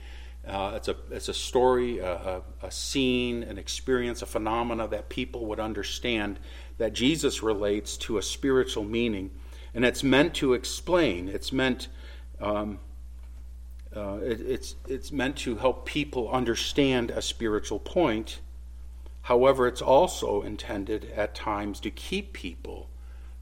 Uh, 0.47 0.73
it's, 0.77 0.89
a, 0.89 0.97
it's 1.11 1.29
a 1.29 1.35
story, 1.35 1.99
a, 1.99 2.13
a, 2.13 2.43
a 2.63 2.71
scene, 2.71 3.43
an 3.43 3.59
experience, 3.59 4.23
a 4.23 4.27
phenomena 4.27 4.89
that 4.89 5.09
people 5.09 5.47
would 5.47 5.61
understand 5.61 6.39
that 6.79 6.93
Jesus 6.93 7.43
relates 7.43 7.97
to 7.99 8.19
a 8.19 8.23
spiritual 8.23 8.85
meaning. 8.85 9.31
And 9.75 9.85
it's 9.85 10.03
meant 10.03 10.35
to 10.35 10.55
explain, 10.55 11.29
it's 11.29 11.53
meant 11.53 11.89
um, 12.41 12.79
uh, 13.95 14.19
it, 14.23 14.41
it's, 14.41 14.75
it's 14.87 15.11
meant 15.11 15.37
to 15.37 15.57
help 15.57 15.87
people 15.87 16.31
understand 16.31 17.11
a 17.11 17.23
spiritual 17.23 17.79
point. 17.79 18.41
However, 19.23 19.67
it's 19.67 19.83
also 19.83 20.43
intended 20.43 21.11
at 21.17 21.35
times 21.35 21.81
to 21.81 21.91
keep 21.91 22.33
people 22.33 22.88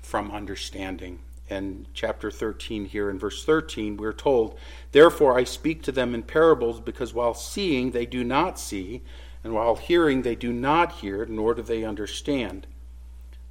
from 0.00 0.30
understanding. 0.30 1.20
In 1.48 1.86
chapter 1.94 2.30
13, 2.30 2.86
here 2.86 3.08
in 3.08 3.18
verse 3.18 3.44
13, 3.44 3.96
we're 3.96 4.12
told, 4.12 4.58
Therefore 4.90 5.38
I 5.38 5.44
speak 5.44 5.82
to 5.82 5.92
them 5.92 6.14
in 6.14 6.24
parables, 6.24 6.80
because 6.80 7.14
while 7.14 7.34
seeing 7.34 7.92
they 7.92 8.06
do 8.06 8.24
not 8.24 8.58
see, 8.58 9.02
and 9.44 9.54
while 9.54 9.76
hearing 9.76 10.22
they 10.22 10.34
do 10.34 10.52
not 10.52 10.92
hear, 10.92 11.24
nor 11.26 11.54
do 11.54 11.62
they 11.62 11.84
understand. 11.84 12.66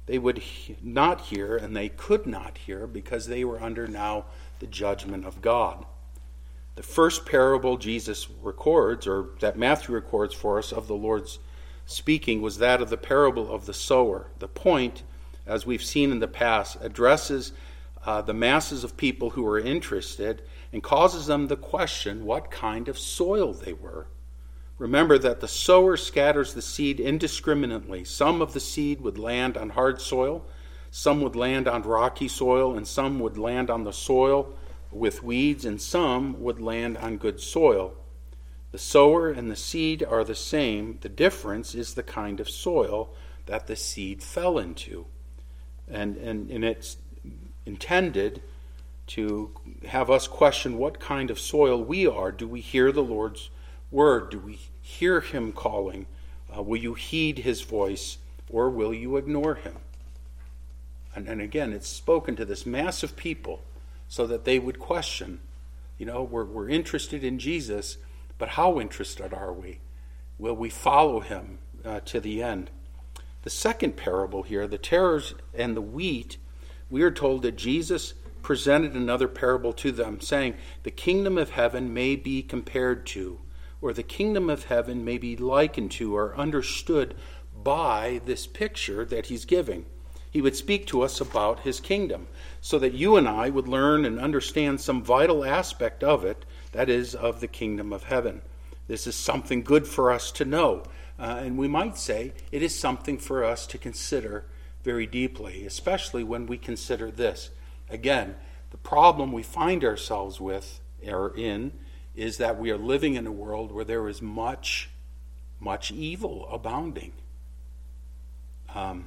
They 0.04 0.18
would 0.18 0.42
not 0.82 1.22
hear, 1.22 1.56
and 1.56 1.74
they 1.74 1.88
could 1.88 2.26
not 2.26 2.58
hear, 2.58 2.86
because 2.86 3.26
they 3.26 3.44
were 3.44 3.62
under 3.62 3.86
now 3.86 4.26
the 4.58 4.66
judgment 4.66 5.24
of 5.24 5.40
God. 5.40 5.86
The 6.76 6.82
first 6.82 7.24
parable 7.24 7.78
Jesus 7.78 8.28
records, 8.42 9.06
or 9.06 9.30
that 9.40 9.58
Matthew 9.58 9.94
records 9.94 10.34
for 10.34 10.58
us 10.58 10.70
of 10.70 10.86
the 10.86 10.94
Lord's 10.94 11.38
speaking, 11.86 12.42
was 12.42 12.58
that 12.58 12.82
of 12.82 12.90
the 12.90 12.98
parable 12.98 13.50
of 13.50 13.64
the 13.64 13.72
sower. 13.72 14.26
The 14.38 14.48
point, 14.48 15.02
as 15.46 15.64
we've 15.64 15.82
seen 15.82 16.12
in 16.12 16.18
the 16.18 16.28
past, 16.28 16.76
addresses 16.82 17.52
uh, 18.06 18.22
the 18.22 18.32
masses 18.32 18.84
of 18.84 18.96
people 18.96 19.30
who 19.30 19.44
are 19.44 19.58
interested 19.58 20.40
and 20.72 20.82
causes 20.82 21.26
them 21.26 21.48
the 21.48 21.56
question 21.56 22.24
what 22.24 22.50
kind 22.50 22.88
of 22.88 22.98
soil 22.98 23.52
they 23.52 23.72
were. 23.72 24.06
Remember 24.78 25.18
that 25.18 25.40
the 25.40 25.48
sower 25.48 25.96
scatters 25.96 26.54
the 26.54 26.62
seed 26.62 27.00
indiscriminately. 27.00 28.04
Some 28.04 28.40
of 28.40 28.52
the 28.52 28.60
seed 28.60 29.00
would 29.00 29.18
land 29.18 29.56
on 29.56 29.70
hard 29.70 30.00
soil, 30.00 30.46
some 30.90 31.20
would 31.22 31.34
land 31.34 31.66
on 31.66 31.82
rocky 31.82 32.28
soil, 32.28 32.76
and 32.76 32.86
some 32.86 33.18
would 33.18 33.36
land 33.36 33.70
on 33.70 33.84
the 33.84 33.92
soil 33.92 34.54
with 34.92 35.24
weeds, 35.24 35.64
and 35.64 35.80
some 35.80 36.40
would 36.42 36.60
land 36.60 36.96
on 36.98 37.16
good 37.16 37.40
soil. 37.40 37.94
The 38.70 38.78
sower 38.78 39.30
and 39.30 39.50
the 39.50 39.56
seed 39.56 40.04
are 40.04 40.22
the 40.22 40.34
same. 40.34 40.98
The 41.00 41.08
difference 41.08 41.74
is 41.74 41.94
the 41.94 42.02
kind 42.02 42.38
of 42.38 42.48
soil 42.48 43.14
that 43.46 43.66
the 43.66 43.76
seed 43.76 44.22
fell 44.22 44.58
into. 44.58 45.06
And, 45.88 46.16
and, 46.16 46.50
and 46.50 46.64
it's 46.64 46.98
intended 47.66 48.40
to 49.08 49.50
have 49.86 50.10
us 50.10 50.26
question 50.26 50.78
what 50.78 50.98
kind 50.98 51.30
of 51.30 51.38
soil 51.38 51.82
we 51.82 52.06
are. 52.06 52.32
Do 52.32 52.48
we 52.48 52.60
hear 52.60 52.90
the 52.90 53.02
Lord's 53.02 53.50
word? 53.90 54.30
Do 54.30 54.38
we 54.38 54.58
hear 54.80 55.20
Him 55.20 55.52
calling? 55.52 56.06
Uh, 56.56 56.62
will 56.62 56.78
you 56.78 56.94
heed 56.94 57.38
His 57.38 57.60
voice 57.62 58.18
or 58.48 58.70
will 58.70 58.94
you 58.94 59.16
ignore 59.16 59.56
Him? 59.56 59.76
And, 61.14 61.28
and 61.28 61.40
again, 61.40 61.72
it's 61.72 61.88
spoken 61.88 62.36
to 62.36 62.44
this 62.44 62.64
mass 62.64 63.02
of 63.02 63.16
people 63.16 63.62
so 64.08 64.26
that 64.26 64.44
they 64.44 64.58
would 64.58 64.78
question. 64.78 65.40
You 65.98 66.06
know, 66.06 66.22
we're, 66.22 66.44
we're 66.44 66.68
interested 66.68 67.22
in 67.22 67.38
Jesus, 67.38 67.98
but 68.38 68.50
how 68.50 68.80
interested 68.80 69.32
are 69.34 69.52
we? 69.52 69.80
Will 70.38 70.54
we 70.54 70.68
follow 70.68 71.20
him 71.20 71.58
uh, 71.84 72.00
to 72.00 72.20
the 72.20 72.42
end? 72.42 72.70
the 73.46 73.50
second 73.50 73.96
parable 73.96 74.42
here, 74.42 74.66
the 74.66 74.76
tares 74.76 75.32
and 75.54 75.76
the 75.76 75.80
wheat, 75.80 76.36
we 76.90 77.02
are 77.02 77.10
told 77.10 77.42
that 77.42 77.56
Jesus 77.56 78.14
presented 78.42 78.94
another 78.94 79.26
parable 79.26 79.72
to 79.72 79.90
them, 79.90 80.20
saying, 80.20 80.54
The 80.84 80.90
kingdom 80.90 81.36
of 81.36 81.50
heaven 81.50 81.92
may 81.92 82.14
be 82.14 82.42
compared 82.42 83.06
to, 83.06 83.40
or 83.80 83.92
the 83.92 84.02
kingdom 84.02 84.48
of 84.48 84.64
heaven 84.64 85.04
may 85.04 85.18
be 85.18 85.36
likened 85.36 85.90
to, 85.92 86.16
or 86.16 86.36
understood 86.36 87.16
by 87.62 88.20
this 88.24 88.46
picture 88.46 89.04
that 89.06 89.26
he's 89.26 89.44
giving. 89.44 89.86
He 90.30 90.42
would 90.42 90.54
speak 90.54 90.86
to 90.88 91.02
us 91.02 91.20
about 91.20 91.60
his 91.60 91.80
kingdom 91.80 92.28
so 92.60 92.78
that 92.78 92.92
you 92.92 93.16
and 93.16 93.26
I 93.26 93.50
would 93.50 93.66
learn 93.66 94.04
and 94.04 94.20
understand 94.20 94.80
some 94.80 95.02
vital 95.02 95.44
aspect 95.44 96.04
of 96.04 96.24
it, 96.24 96.44
that 96.72 96.88
is, 96.88 97.14
of 97.14 97.40
the 97.40 97.48
kingdom 97.48 97.92
of 97.92 98.04
heaven. 98.04 98.42
This 98.86 99.06
is 99.06 99.14
something 99.14 99.62
good 99.62 99.86
for 99.86 100.12
us 100.12 100.30
to 100.32 100.44
know. 100.44 100.84
Uh, 101.18 101.40
and 101.42 101.58
we 101.58 101.66
might 101.66 101.96
say 101.96 102.32
it 102.52 102.62
is 102.62 102.78
something 102.78 103.18
for 103.18 103.42
us 103.42 103.66
to 103.68 103.78
consider 103.78 104.44
very 104.86 105.04
deeply, 105.04 105.66
especially 105.66 106.22
when 106.22 106.46
we 106.46 106.56
consider 106.56 107.10
this. 107.10 107.50
Again, 107.90 108.36
the 108.70 108.76
problem 108.76 109.32
we 109.32 109.42
find 109.42 109.84
ourselves 109.84 110.40
with 110.40 110.80
or 111.04 111.36
in 111.36 111.72
is 112.14 112.38
that 112.38 112.56
we 112.56 112.70
are 112.70 112.78
living 112.78 113.14
in 113.14 113.26
a 113.26 113.32
world 113.32 113.72
where 113.72 113.84
there 113.84 114.08
is 114.08 114.22
much, 114.22 114.88
much 115.58 115.90
evil 115.90 116.48
abounding. 116.52 117.12
Um, 118.76 119.06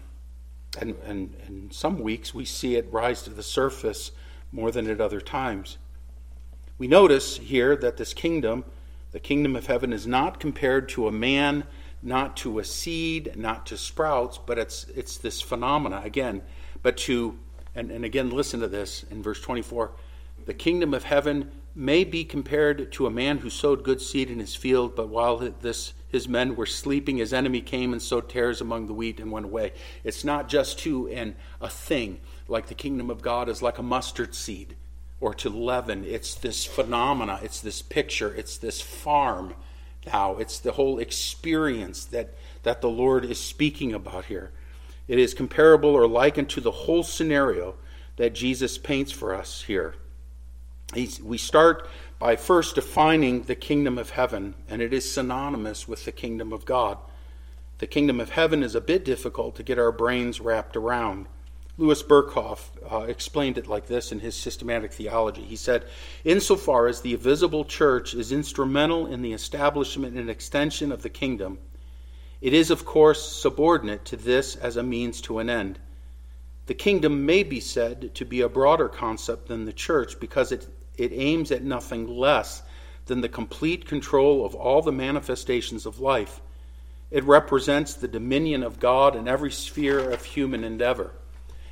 and, 0.77 0.95
and, 1.05 1.33
and 1.47 1.73
some 1.73 1.99
weeks 1.99 2.33
we 2.33 2.43
see 2.43 2.75
it 2.75 2.91
rise 2.91 3.21
to 3.23 3.29
the 3.29 3.41
surface 3.41 4.11
more 4.51 4.71
than 4.71 4.89
at 4.89 4.99
other 4.99 5.21
times. 5.21 5.77
We 6.77 6.87
notice 6.87 7.37
here 7.37 7.77
that 7.77 7.95
this 7.95 8.13
kingdom, 8.13 8.65
the 9.13 9.19
kingdom 9.21 9.55
of 9.55 9.67
heaven, 9.67 9.93
is 9.93 10.05
not 10.05 10.41
compared 10.41 10.89
to 10.89 11.07
a 11.07 11.11
man 11.11 11.63
not 12.01 12.37
to 12.37 12.59
a 12.59 12.63
seed, 12.63 13.33
not 13.35 13.65
to 13.67 13.77
sprouts, 13.77 14.37
but 14.37 14.57
it's, 14.57 14.85
it's 14.95 15.17
this 15.17 15.41
phenomena, 15.41 16.01
again, 16.03 16.41
but 16.81 16.97
to, 16.97 17.37
and, 17.75 17.91
and 17.91 18.05
again, 18.05 18.29
listen 18.29 18.59
to 18.61 18.67
this 18.67 19.03
in 19.11 19.21
verse 19.21 19.41
24 19.41 19.91
the 20.45 20.53
kingdom 20.55 20.95
of 20.95 21.03
heaven 21.03 21.51
may 21.75 22.03
be 22.03 22.25
compared 22.25 22.91
to 22.91 23.05
a 23.05 23.11
man 23.11 23.37
who 23.37 23.49
sowed 23.51 23.83
good 23.83 24.01
seed 24.01 24.31
in 24.31 24.39
his 24.39 24.55
field, 24.55 24.95
but 24.95 25.07
while 25.07 25.37
this, 25.37 25.93
his 26.07 26.27
men 26.27 26.55
were 26.55 26.65
sleeping, 26.65 27.17
his 27.17 27.33
enemy 27.33 27.61
came 27.61 27.93
and 27.93 28.01
sowed 28.01 28.29
tares 28.29 28.59
among 28.59 28.87
the 28.87 28.93
wheat 28.93 29.19
and 29.19 29.31
went 29.31 29.45
away. 29.45 29.73
It's 30.03 30.23
not 30.23 30.49
just 30.49 30.79
to 30.79 31.07
an, 31.09 31.35
a 31.61 31.69
thing, 31.69 32.19
like 32.47 32.67
the 32.67 32.73
kingdom 32.73 33.11
of 33.11 33.21
God 33.21 33.47
is 33.47 33.61
like 33.61 33.77
a 33.77 33.83
mustard 33.83 34.33
seed 34.33 34.75
or 35.21 35.33
to 35.35 35.49
leaven. 35.49 36.03
It's 36.03 36.33
this 36.33 36.65
phenomena, 36.65 37.39
it's 37.43 37.59
this 37.59 37.81
picture, 37.81 38.33
it's 38.33 38.57
this 38.57 38.81
farm 38.81 39.53
now. 40.05 40.37
It's 40.37 40.59
the 40.59 40.73
whole 40.73 40.99
experience 40.99 42.05
that, 42.05 42.33
that 42.63 42.81
the 42.81 42.89
Lord 42.89 43.25
is 43.25 43.39
speaking 43.39 43.93
about 43.93 44.25
here. 44.25 44.51
It 45.07 45.19
is 45.19 45.33
comparable 45.33 45.89
or 45.89 46.07
likened 46.07 46.49
to 46.49 46.61
the 46.61 46.71
whole 46.71 47.03
scenario 47.03 47.75
that 48.17 48.33
Jesus 48.33 48.77
paints 48.77 49.11
for 49.11 49.33
us 49.33 49.63
here. 49.63 49.95
He's, 50.93 51.21
we 51.21 51.37
start 51.37 51.87
by 52.19 52.35
first 52.35 52.75
defining 52.75 53.43
the 53.43 53.55
kingdom 53.55 53.97
of 53.97 54.11
heaven, 54.11 54.55
and 54.67 54.81
it 54.81 54.93
is 54.93 55.11
synonymous 55.11 55.87
with 55.87 56.05
the 56.05 56.11
kingdom 56.11 56.51
of 56.51 56.65
God. 56.65 56.97
The 57.77 57.87
kingdom 57.87 58.19
of 58.19 58.31
heaven 58.31 58.61
is 58.61 58.75
a 58.75 58.81
bit 58.81 59.05
difficult 59.05 59.55
to 59.55 59.63
get 59.63 59.79
our 59.79 59.91
brains 59.91 60.41
wrapped 60.41 60.75
around. 60.75 61.27
Louis 61.79 62.03
Berkhof 62.03 62.59
uh, 62.91 63.05
explained 63.05 63.57
it 63.57 63.67
like 63.67 63.87
this 63.87 64.11
in 64.11 64.19
his 64.19 64.35
systematic 64.35 64.91
theology. 64.91 65.43
He 65.43 65.55
said, 65.55 65.85
Insofar 66.25 66.87
as 66.87 66.99
the 66.99 67.15
visible 67.15 67.63
church 67.63 68.13
is 68.13 68.33
instrumental 68.33 69.07
in 69.07 69.21
the 69.21 69.31
establishment 69.31 70.17
and 70.17 70.29
extension 70.29 70.91
of 70.91 71.03
the 71.03 71.09
kingdom, 71.09 71.57
it 72.41 72.53
is, 72.53 72.69
of 72.69 72.83
course, 72.83 73.25
subordinate 73.25 74.03
to 74.05 74.17
this 74.17 74.57
as 74.57 74.75
a 74.75 74.83
means 74.83 75.21
to 75.21 75.39
an 75.39 75.49
end. 75.49 75.79
The 76.65 76.73
kingdom 76.73 77.25
may 77.25 77.43
be 77.43 77.61
said 77.61 78.13
to 78.15 78.25
be 78.25 78.41
a 78.41 78.49
broader 78.49 78.89
concept 78.89 79.47
than 79.47 79.63
the 79.63 79.71
church 79.71 80.19
because 80.19 80.51
it, 80.51 80.67
it 80.97 81.13
aims 81.13 81.49
at 81.49 81.63
nothing 81.63 82.07
less 82.07 82.61
than 83.05 83.21
the 83.21 83.29
complete 83.29 83.85
control 83.85 84.45
of 84.45 84.53
all 84.53 84.81
the 84.81 84.91
manifestations 84.91 85.85
of 85.85 86.01
life. 86.01 86.41
It 87.09 87.23
represents 87.23 87.93
the 87.93 88.09
dominion 88.09 88.63
of 88.63 88.81
God 88.81 89.15
in 89.15 89.29
every 89.29 89.51
sphere 89.51 90.11
of 90.11 90.25
human 90.25 90.65
endeavor. 90.65 91.13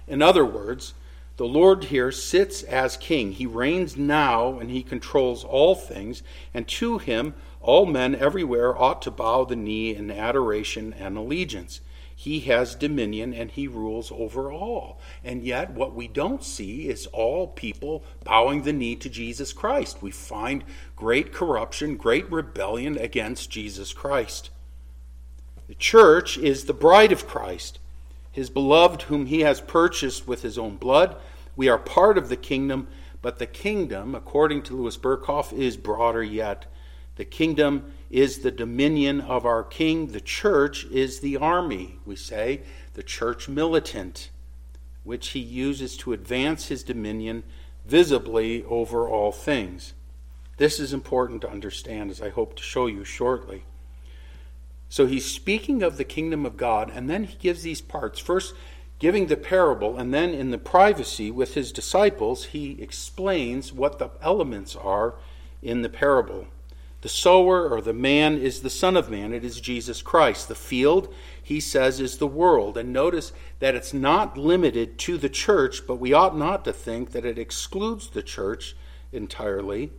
In 0.08 0.22
other 0.22 0.46
words, 0.46 0.94
the 1.38 1.46
Lord 1.46 1.86
here 1.86 2.12
sits 2.12 2.64
as 2.64 2.98
king. 2.98 3.34
He 3.34 3.46
reigns 3.46 3.96
now 3.96 4.58
and 4.58 4.72
he 4.72 4.82
controls 4.82 5.44
all 5.44 5.76
things, 5.76 6.24
and 6.54 6.68
to 6.70 6.98
him 6.98 7.36
all 7.62 7.86
men 7.86 8.16
everywhere 8.16 8.76
ought 8.76 9.02
to 9.04 9.12
bow 9.12 9.46
the 9.46 9.56
knee 9.56 9.94
in 9.96 10.10
adoration 10.10 10.94
and 10.94 11.18
allegiance. 11.18 11.82
He 12.16 12.40
has 12.42 12.74
dominion 12.74 13.36
and 13.36 13.52
he 13.52 13.68
rules 13.68 14.12
over 14.12 14.52
all. 14.52 15.00
And 15.24 15.44
yet, 15.44 15.74
what 15.74 15.94
we 15.94 16.08
don't 16.08 16.44
see 16.44 16.90
is 16.90 17.06
all 17.08 17.46
people 17.46 18.04
bowing 18.24 18.64
the 18.64 18.74
knee 18.74 18.96
to 18.96 19.10
Jesus 19.10 19.54
Christ. 19.54 20.02
We 20.02 20.10
find 20.10 20.64
great 20.96 21.32
corruption, 21.32 21.96
great 21.96 22.32
rebellion 22.32 22.98
against 22.98 23.52
Jesus 23.52 23.94
Christ. 23.94 24.50
The 25.68 25.76
church 25.76 26.40
is 26.40 26.66
the 26.66 26.74
bride 26.74 27.12
of 27.12 27.28
Christ 27.28 27.78
his 28.38 28.52
beloved, 28.52 29.02
whom 29.02 29.26
he 29.26 29.40
has 29.40 29.60
purchased 29.60 30.28
with 30.28 30.44
his 30.44 30.60
own 30.60 30.78
blood. 30.78 31.16
We 31.56 31.70
are 31.70 31.80
part 31.80 32.20
of 32.20 32.30
the 32.30 32.38
kingdom, 32.38 32.88
but 33.24 33.40
the 33.40 33.48
kingdom, 33.48 34.14
according 34.14 34.62
to 34.64 34.76
Louis 34.76 34.96
Berkhof, 34.96 35.52
is 35.52 35.76
broader 35.76 36.22
yet. 36.22 36.68
The 37.16 37.26
kingdom 37.26 37.94
is 38.12 38.38
the 38.38 38.52
dominion 38.52 39.22
of 39.22 39.48
our 39.48 39.64
king. 39.64 40.12
The 40.12 40.22
church 40.22 40.86
is 40.86 41.20
the 41.20 41.38
army, 41.38 41.98
we 42.06 42.16
say, 42.16 42.62
the 42.94 43.02
church 43.02 43.50
militant, 43.50 44.30
which 45.04 45.30
he 45.30 45.40
uses 45.40 45.98
to 45.98 46.14
advance 46.14 46.68
his 46.68 46.84
dominion 46.84 47.42
visibly 47.88 48.64
over 48.66 49.10
all 49.10 49.32
things. 49.32 49.96
This 50.58 50.80
is 50.80 50.94
important 50.94 51.42
to 51.42 51.50
understand, 51.50 52.12
as 52.12 52.22
I 52.22 52.30
hope 52.30 52.56
to 52.58 52.62
show 52.62 52.86
you 52.86 53.04
shortly. 53.04 53.64
So 54.90 55.06
he's 55.06 55.26
speaking 55.26 55.84
of 55.84 55.98
the 55.98 56.04
kingdom 56.04 56.46
of 56.46 56.58
God, 56.58 56.92
and 56.94 57.10
then 57.10 57.26
he 57.26 57.38
gives 57.38 57.64
these 57.64 57.82
parts. 57.82 58.20
First, 58.20 58.54
giving 59.00 59.28
the 59.28 59.38
parable, 59.38 59.98
and 59.98 60.14
then 60.14 60.34
in 60.34 60.52
the 60.52 60.58
privacy 60.58 61.30
with 61.30 61.54
his 61.54 61.72
disciples, 61.72 62.46
he 62.46 62.82
explains 62.82 63.74
what 63.74 64.00
the 64.00 64.10
elements 64.22 64.76
are 64.76 65.16
in 65.62 65.82
the 65.82 65.90
parable. 65.90 66.48
The 67.02 67.10
sower 67.10 67.70
or 67.70 67.80
the 67.80 67.94
man 67.94 68.38
is 68.40 68.62
the 68.62 68.72
Son 68.72 68.98
of 68.98 69.10
Man, 69.10 69.32
it 69.32 69.44
is 69.44 69.62
Jesus 69.62 70.02
Christ. 70.02 70.48
The 70.48 70.56
field, 70.56 71.14
he 71.42 71.60
says, 71.60 72.00
is 72.00 72.18
the 72.18 72.26
world. 72.26 72.76
And 72.76 72.92
notice 72.92 73.34
that 73.60 73.76
it's 73.76 73.94
not 73.94 74.38
limited 74.38 74.98
to 75.00 75.18
the 75.18 75.30
church, 75.30 75.86
but 75.86 75.98
we 75.98 76.12
ought 76.12 76.36
not 76.36 76.66
to 76.66 76.74
think 76.74 77.12
that 77.12 77.26
it 77.26 77.38
excludes 77.38 78.10
the 78.10 78.24
church 78.24 78.76
entirely. 79.12 79.92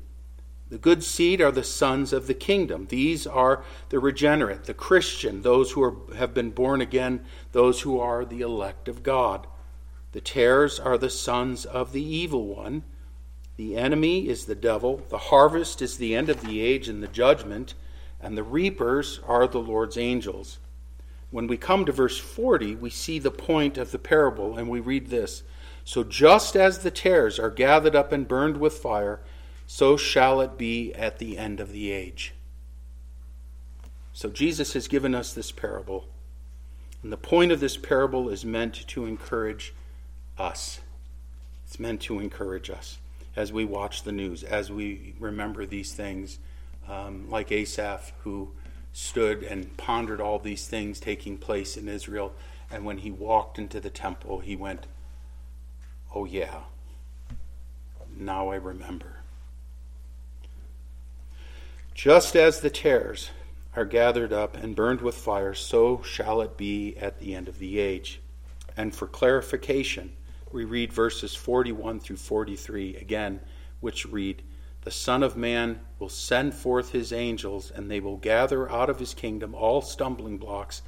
The 0.70 0.78
good 0.78 1.02
seed 1.02 1.40
are 1.40 1.50
the 1.50 1.64
sons 1.64 2.12
of 2.12 2.26
the 2.26 2.34
kingdom. 2.34 2.86
These 2.90 3.26
are 3.26 3.64
the 3.88 3.98
regenerate, 3.98 4.64
the 4.64 4.74
Christian, 4.74 5.40
those 5.40 5.72
who 5.72 5.82
are, 5.82 5.96
have 6.16 6.34
been 6.34 6.50
born 6.50 6.80
again, 6.82 7.24
those 7.52 7.80
who 7.80 7.98
are 7.98 8.24
the 8.24 8.42
elect 8.42 8.86
of 8.86 9.02
God. 9.02 9.46
The 10.12 10.20
tares 10.20 10.78
are 10.78 10.98
the 10.98 11.10
sons 11.10 11.64
of 11.64 11.92
the 11.92 12.02
evil 12.02 12.46
one. 12.46 12.82
The 13.56 13.76
enemy 13.76 14.28
is 14.28 14.44
the 14.44 14.54
devil. 14.54 15.02
The 15.08 15.18
harvest 15.18 15.80
is 15.80 15.96
the 15.96 16.14
end 16.14 16.28
of 16.28 16.42
the 16.42 16.60
age 16.60 16.88
and 16.88 17.02
the 17.02 17.08
judgment. 17.08 17.74
And 18.20 18.36
the 18.36 18.42
reapers 18.42 19.20
are 19.26 19.46
the 19.46 19.60
Lord's 19.60 19.96
angels. 19.96 20.58
When 21.30 21.46
we 21.46 21.56
come 21.56 21.84
to 21.86 21.92
verse 21.92 22.18
40, 22.18 22.74
we 22.74 22.90
see 22.90 23.18
the 23.18 23.30
point 23.30 23.76
of 23.76 23.90
the 23.90 23.98
parable, 23.98 24.56
and 24.56 24.68
we 24.68 24.80
read 24.80 25.08
this 25.08 25.42
So 25.84 26.04
just 26.04 26.56
as 26.56 26.78
the 26.78 26.90
tares 26.90 27.38
are 27.38 27.50
gathered 27.50 27.94
up 27.94 28.12
and 28.12 28.26
burned 28.26 28.58
with 28.58 28.74
fire, 28.78 29.20
so 29.70 29.98
shall 29.98 30.40
it 30.40 30.56
be 30.56 30.94
at 30.94 31.18
the 31.18 31.36
end 31.36 31.60
of 31.60 31.72
the 31.72 31.92
age. 31.92 32.32
So 34.14 34.30
Jesus 34.30 34.72
has 34.72 34.88
given 34.88 35.14
us 35.14 35.34
this 35.34 35.52
parable. 35.52 36.08
And 37.02 37.12
the 37.12 37.18
point 37.18 37.52
of 37.52 37.60
this 37.60 37.76
parable 37.76 38.30
is 38.30 38.46
meant 38.46 38.88
to 38.88 39.04
encourage 39.04 39.74
us. 40.38 40.80
It's 41.66 41.78
meant 41.78 42.00
to 42.02 42.18
encourage 42.18 42.70
us 42.70 42.96
as 43.36 43.52
we 43.52 43.66
watch 43.66 44.04
the 44.04 44.10
news, 44.10 44.42
as 44.42 44.72
we 44.72 45.14
remember 45.20 45.66
these 45.66 45.92
things, 45.92 46.38
um, 46.88 47.28
like 47.28 47.52
Asaph, 47.52 48.12
who 48.24 48.50
stood 48.94 49.42
and 49.42 49.76
pondered 49.76 50.18
all 50.18 50.38
these 50.38 50.66
things 50.66 50.98
taking 50.98 51.36
place 51.36 51.76
in 51.76 51.88
Israel. 51.88 52.32
And 52.70 52.86
when 52.86 52.98
he 52.98 53.10
walked 53.10 53.58
into 53.58 53.80
the 53.80 53.90
temple, 53.90 54.38
he 54.38 54.56
went, 54.56 54.86
Oh, 56.14 56.24
yeah, 56.24 56.60
now 58.16 58.48
I 58.48 58.56
remember. 58.56 59.17
Just 61.98 62.36
as 62.36 62.60
the 62.60 62.70
tares 62.70 63.30
are 63.74 63.84
gathered 63.84 64.32
up 64.32 64.56
and 64.56 64.76
burned 64.76 65.00
with 65.00 65.16
fire, 65.16 65.52
so 65.52 66.00
shall 66.02 66.40
it 66.42 66.56
be 66.56 66.96
at 66.96 67.18
the 67.18 67.34
end 67.34 67.48
of 67.48 67.58
the 67.58 67.80
age. 67.80 68.20
And 68.76 68.94
for 68.94 69.08
clarification, 69.08 70.12
we 70.52 70.64
read 70.64 70.92
verses 70.92 71.34
41 71.34 71.98
through 71.98 72.18
43 72.18 72.94
again, 72.98 73.40
which 73.80 74.06
read, 74.06 74.44
The 74.82 74.92
Son 74.92 75.24
of 75.24 75.36
Man 75.36 75.80
will 75.98 76.08
send 76.08 76.54
forth 76.54 76.92
his 76.92 77.12
angels, 77.12 77.72
and 77.72 77.90
they 77.90 77.98
will 77.98 78.18
gather 78.18 78.70
out 78.70 78.90
of 78.90 79.00
his 79.00 79.12
kingdom 79.12 79.52
all 79.52 79.82
stumbling 79.82 80.38
blocks 80.38 80.82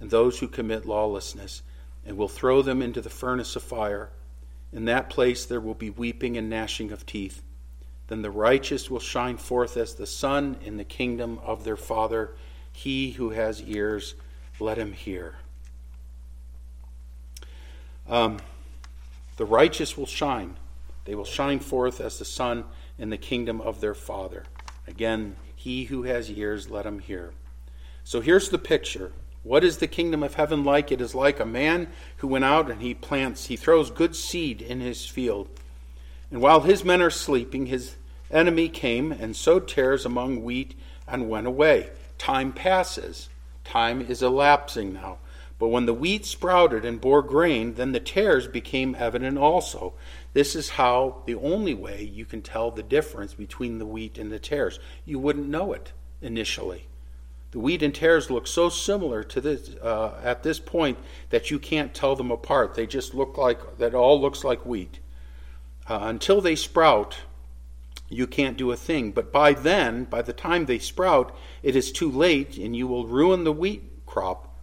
and 0.00 0.10
those 0.10 0.40
who 0.40 0.48
commit 0.48 0.84
lawlessness, 0.84 1.62
and 2.04 2.16
will 2.16 2.26
throw 2.26 2.60
them 2.60 2.82
into 2.82 3.00
the 3.00 3.08
furnace 3.08 3.54
of 3.54 3.62
fire. 3.62 4.10
In 4.72 4.86
that 4.86 5.10
place 5.10 5.46
there 5.46 5.60
will 5.60 5.74
be 5.74 5.90
weeping 5.90 6.36
and 6.36 6.50
gnashing 6.50 6.90
of 6.90 7.06
teeth. 7.06 7.40
Then 8.08 8.22
the 8.22 8.30
righteous 8.30 8.90
will 8.90 9.00
shine 9.00 9.36
forth 9.36 9.76
as 9.76 9.94
the 9.94 10.06
sun 10.06 10.56
in 10.64 10.76
the 10.76 10.84
kingdom 10.84 11.40
of 11.44 11.64
their 11.64 11.76
Father. 11.76 12.30
He 12.72 13.12
who 13.12 13.30
has 13.30 13.62
ears, 13.62 14.14
let 14.60 14.78
him 14.78 14.92
hear. 14.92 15.36
Um, 18.08 18.38
the 19.36 19.44
righteous 19.44 19.96
will 19.96 20.06
shine. 20.06 20.56
They 21.04 21.14
will 21.14 21.24
shine 21.24 21.58
forth 21.58 22.00
as 22.00 22.18
the 22.18 22.24
sun 22.24 22.64
in 22.98 23.10
the 23.10 23.16
kingdom 23.16 23.60
of 23.60 23.80
their 23.80 23.94
Father. 23.94 24.44
Again, 24.86 25.36
he 25.54 25.84
who 25.84 26.04
has 26.04 26.30
ears, 26.30 26.70
let 26.70 26.86
him 26.86 27.00
hear. 27.00 27.32
So 28.04 28.20
here's 28.20 28.50
the 28.50 28.58
picture. 28.58 29.12
What 29.42 29.64
is 29.64 29.78
the 29.78 29.86
kingdom 29.86 30.22
of 30.22 30.34
heaven 30.34 30.64
like? 30.64 30.92
It 30.92 31.00
is 31.00 31.14
like 31.14 31.40
a 31.40 31.46
man 31.46 31.88
who 32.18 32.28
went 32.28 32.44
out 32.44 32.70
and 32.70 32.80
he 32.82 32.94
plants, 32.94 33.46
he 33.46 33.56
throws 33.56 33.90
good 33.90 34.14
seed 34.14 34.62
in 34.62 34.80
his 34.80 35.06
field. 35.06 35.48
And 36.30 36.40
while 36.40 36.60
his 36.60 36.84
men 36.84 37.00
are 37.02 37.10
sleeping, 37.10 37.66
his 37.66 37.96
enemy 38.30 38.68
came 38.68 39.12
and 39.12 39.36
sowed 39.36 39.68
tares 39.68 40.04
among 40.04 40.42
wheat 40.42 40.74
and 41.06 41.28
went 41.28 41.46
away. 41.46 41.90
Time 42.18 42.52
passes. 42.52 43.28
Time 43.64 44.00
is 44.00 44.22
elapsing 44.22 44.92
now. 44.92 45.18
But 45.58 45.68
when 45.68 45.86
the 45.86 45.94
wheat 45.94 46.26
sprouted 46.26 46.84
and 46.84 47.00
bore 47.00 47.22
grain, 47.22 47.74
then 47.74 47.92
the 47.92 48.00
tares 48.00 48.46
became 48.46 48.94
evident 48.98 49.38
also. 49.38 49.94
This 50.34 50.54
is 50.54 50.70
how, 50.70 51.22
the 51.24 51.36
only 51.36 51.72
way 51.72 52.02
you 52.02 52.26
can 52.26 52.42
tell 52.42 52.70
the 52.70 52.82
difference 52.82 53.32
between 53.32 53.78
the 53.78 53.86
wheat 53.86 54.18
and 54.18 54.30
the 54.30 54.38
tares. 54.38 54.78
You 55.06 55.18
wouldn't 55.18 55.48
know 55.48 55.72
it 55.72 55.92
initially. 56.20 56.88
The 57.52 57.60
wheat 57.60 57.82
and 57.82 57.94
tares 57.94 58.30
look 58.30 58.46
so 58.46 58.68
similar 58.68 59.22
to 59.24 59.40
this 59.40 59.76
uh, 59.76 60.20
at 60.22 60.42
this 60.42 60.58
point 60.58 60.98
that 61.30 61.50
you 61.50 61.58
can't 61.58 61.94
tell 61.94 62.14
them 62.16 62.30
apart. 62.30 62.74
They 62.74 62.86
just 62.86 63.14
look 63.14 63.38
like 63.38 63.78
that. 63.78 63.94
All 63.94 64.20
looks 64.20 64.44
like 64.44 64.66
wheat 64.66 64.98
uh, 65.88 65.98
until 66.02 66.40
they 66.40 66.56
sprout. 66.56 67.18
You 68.08 68.26
can't 68.26 68.56
do 68.56 68.70
a 68.70 68.76
thing. 68.76 69.10
But 69.10 69.32
by 69.32 69.52
then, 69.52 70.04
by 70.04 70.22
the 70.22 70.32
time 70.32 70.66
they 70.66 70.78
sprout, 70.78 71.36
it 71.62 71.74
is 71.74 71.90
too 71.90 72.10
late, 72.10 72.56
and 72.56 72.76
you 72.76 72.86
will 72.86 73.06
ruin 73.06 73.44
the 73.44 73.52
wheat 73.52 74.06
crop 74.06 74.56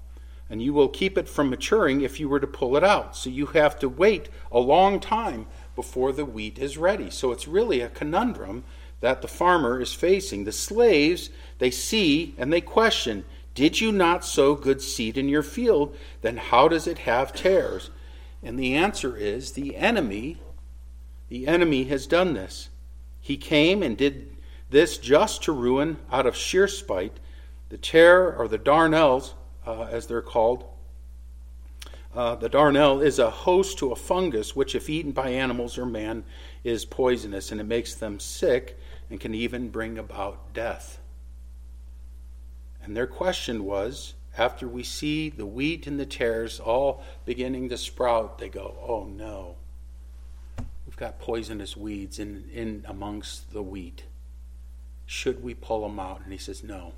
and 0.54 0.62
you 0.62 0.72
will 0.72 0.88
keep 0.88 1.18
it 1.18 1.28
from 1.28 1.50
maturing 1.50 2.02
if 2.02 2.20
you 2.20 2.30
were 2.30 2.40
to 2.40 2.46
pull 2.46 2.78
it 2.78 2.84
out. 2.84 3.16
So 3.16 3.32
you 3.32 3.48
have 3.48 3.80
to 3.80 3.90
wait 3.90 4.30
a 4.52 4.60
long 4.60 5.00
time 5.00 5.48
before 5.76 6.12
the 6.12 6.26
wheat 6.26 6.60
is 6.60 6.78
ready. 6.78 7.10
So 7.10 7.32
it's 7.32 7.48
really 7.48 7.82
a 7.82 7.90
conundrum 7.90 8.64
that 9.00 9.24
the 9.24 9.28
farmer 9.28 9.82
is 9.82 9.96
facing. 9.96 10.44
The 10.44 10.52
slaves, 10.52 11.32
they 11.58 11.72
see 11.72 12.36
and 12.38 12.54
they 12.54 12.62
question 12.62 13.26
Did 13.56 13.82
you 13.82 13.92
not 13.92 14.24
sow 14.24 14.54
good 14.54 14.80
seed 14.80 15.18
in 15.18 15.28
your 15.28 15.42
field? 15.42 15.98
Then 16.22 16.38
how 16.38 16.68
does 16.68 16.86
it 16.86 17.00
have 17.00 17.34
tares? 17.34 17.90
And 18.44 18.60
the 18.60 18.76
answer 18.76 19.18
is 19.18 19.54
the 19.54 19.76
enemy, 19.76 20.38
the 21.30 21.48
enemy 21.48 21.86
has 21.86 22.08
done 22.08 22.34
this. 22.34 22.70
He 23.20 23.38
came 23.38 23.82
and 23.82 23.98
did 23.98 24.36
this 24.70 24.98
just 24.98 25.44
to 25.44 25.52
ruin 25.52 25.98
out 26.12 26.26
of 26.26 26.36
sheer 26.36 26.68
spite. 26.68 27.20
The 27.70 27.78
tare 27.78 28.36
or 28.36 28.48
the 28.48 28.58
darnels 28.58 29.34
uh, 29.66 29.84
as 29.84 30.08
they're 30.08 30.22
called. 30.22 30.66
Uh, 32.16 32.36
the 32.36 32.50
darnel 32.50 33.04
is 33.04 33.18
a 33.18 33.30
host 33.30 33.80
to 33.80 33.92
a 33.92 33.96
fungus 33.96 34.56
which, 34.56 34.76
if 34.76 34.90
eaten 34.90 35.12
by 35.12 35.30
animals 35.30 35.78
or 35.78 35.86
man, 35.86 36.24
is 36.64 36.86
poisonous 36.86 37.52
and 37.52 37.60
it 37.60 37.66
makes 37.66 37.96
them 37.96 38.20
sick 38.20 38.78
and 39.10 39.20
can 39.20 39.34
even 39.34 39.70
bring 39.70 39.98
about 39.98 40.54
death. 40.54 41.00
And 42.84 42.96
their 42.96 43.08
question 43.08 43.64
was 43.64 44.14
after 44.38 44.68
we 44.68 44.84
see 44.84 45.30
the 45.30 45.46
wheat 45.46 45.88
and 45.88 46.00
the 46.00 46.06
tares 46.06 46.60
all 46.60 47.04
beginning 47.26 47.70
to 47.70 47.78
sprout, 47.78 48.38
they 48.38 48.50
go, 48.50 48.76
Oh 48.82 49.06
no, 49.06 49.56
we've 50.94 51.00
got 51.00 51.18
poisonous 51.18 51.76
weeds 51.76 52.20
in, 52.20 52.48
in 52.54 52.86
amongst 52.88 53.52
the 53.52 53.64
wheat. 53.64 54.04
Should 55.08 55.44
we 55.44 55.56
pull 55.56 55.82
them 55.82 56.00
out? 56.00 56.22
And 56.24 56.32
he 56.32 56.38
says, 56.38 56.64
No. 56.64 56.94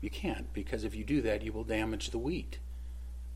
You 0.00 0.08
can't 0.08 0.50
because 0.54 0.84
if 0.84 0.94
you 0.94 1.04
do 1.04 1.20
that, 1.22 1.42
you 1.42 1.52
will 1.52 1.64
damage 1.64 2.10
the 2.10 2.18
wheat. 2.18 2.58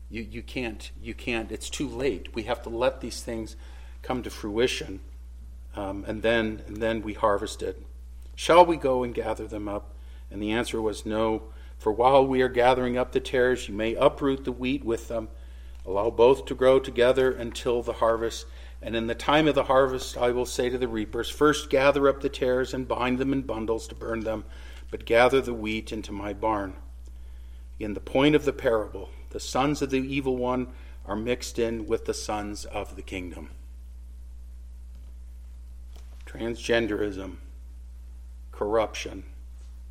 You, 0.09 0.23
you 0.23 0.41
can't. 0.41 0.89
You 0.99 1.13
can't. 1.13 1.51
It's 1.51 1.69
too 1.69 1.87
late. 1.87 2.33
We 2.33 2.43
have 2.43 2.63
to 2.63 2.69
let 2.69 3.01
these 3.01 3.21
things 3.21 3.55
come 4.01 4.23
to 4.23 4.29
fruition, 4.29 5.01
um, 5.75 6.05
and 6.07 6.23
then 6.23 6.63
and 6.67 6.77
then 6.77 7.01
we 7.01 7.13
harvest 7.13 7.61
it. 7.61 7.85
Shall 8.33 8.65
we 8.65 8.77
go 8.77 9.03
and 9.03 9.13
gather 9.13 9.45
them 9.45 9.67
up? 9.67 9.93
And 10.31 10.41
the 10.41 10.51
answer 10.51 10.81
was 10.81 11.05
no. 11.05 11.43
For 11.77 11.91
while 11.91 12.25
we 12.25 12.41
are 12.41 12.49
gathering 12.49 12.97
up 12.97 13.11
the 13.11 13.19
tares, 13.19 13.67
you 13.67 13.75
may 13.75 13.93
uproot 13.93 14.45
the 14.45 14.51
wheat 14.51 14.83
with 14.83 15.09
them. 15.09 15.27
Allow 15.85 16.11
both 16.11 16.45
to 16.45 16.55
grow 16.55 16.79
together 16.79 17.31
until 17.31 17.81
the 17.83 17.93
harvest. 17.93 18.45
And 18.83 18.95
in 18.95 19.07
the 19.07 19.15
time 19.15 19.47
of 19.47 19.55
the 19.55 19.63
harvest, 19.63 20.17
I 20.17 20.29
will 20.29 20.45
say 20.45 20.69
to 20.69 20.77
the 20.77 20.87
reapers, 20.87 21.29
First 21.29 21.71
gather 21.71 22.07
up 22.07 22.21
the 22.21 22.29
tares 22.29 22.73
and 22.73 22.87
bind 22.87 23.17
them 23.17 23.33
in 23.33 23.41
bundles 23.41 23.87
to 23.87 23.95
burn 23.95 24.19
them 24.19 24.43
but 24.93 25.05
gather 25.05 25.41
the 25.41 25.55
wheat 25.55 25.91
into 25.91 26.11
my 26.11 26.33
barn. 26.33 26.75
In 27.79 27.95
the 27.95 27.99
point 27.99 28.35
of 28.35 28.45
the 28.45 28.53
parable, 28.53 29.09
the 29.31 29.39
sons 29.39 29.81
of 29.81 29.89
the 29.89 29.97
evil 29.97 30.37
one 30.37 30.67
are 31.07 31.15
mixed 31.15 31.57
in 31.57 31.87
with 31.87 32.05
the 32.05 32.13
sons 32.13 32.63
of 32.65 32.95
the 32.95 33.01
kingdom. 33.01 33.49
Transgenderism, 36.27 37.37
corruption, 38.51 39.23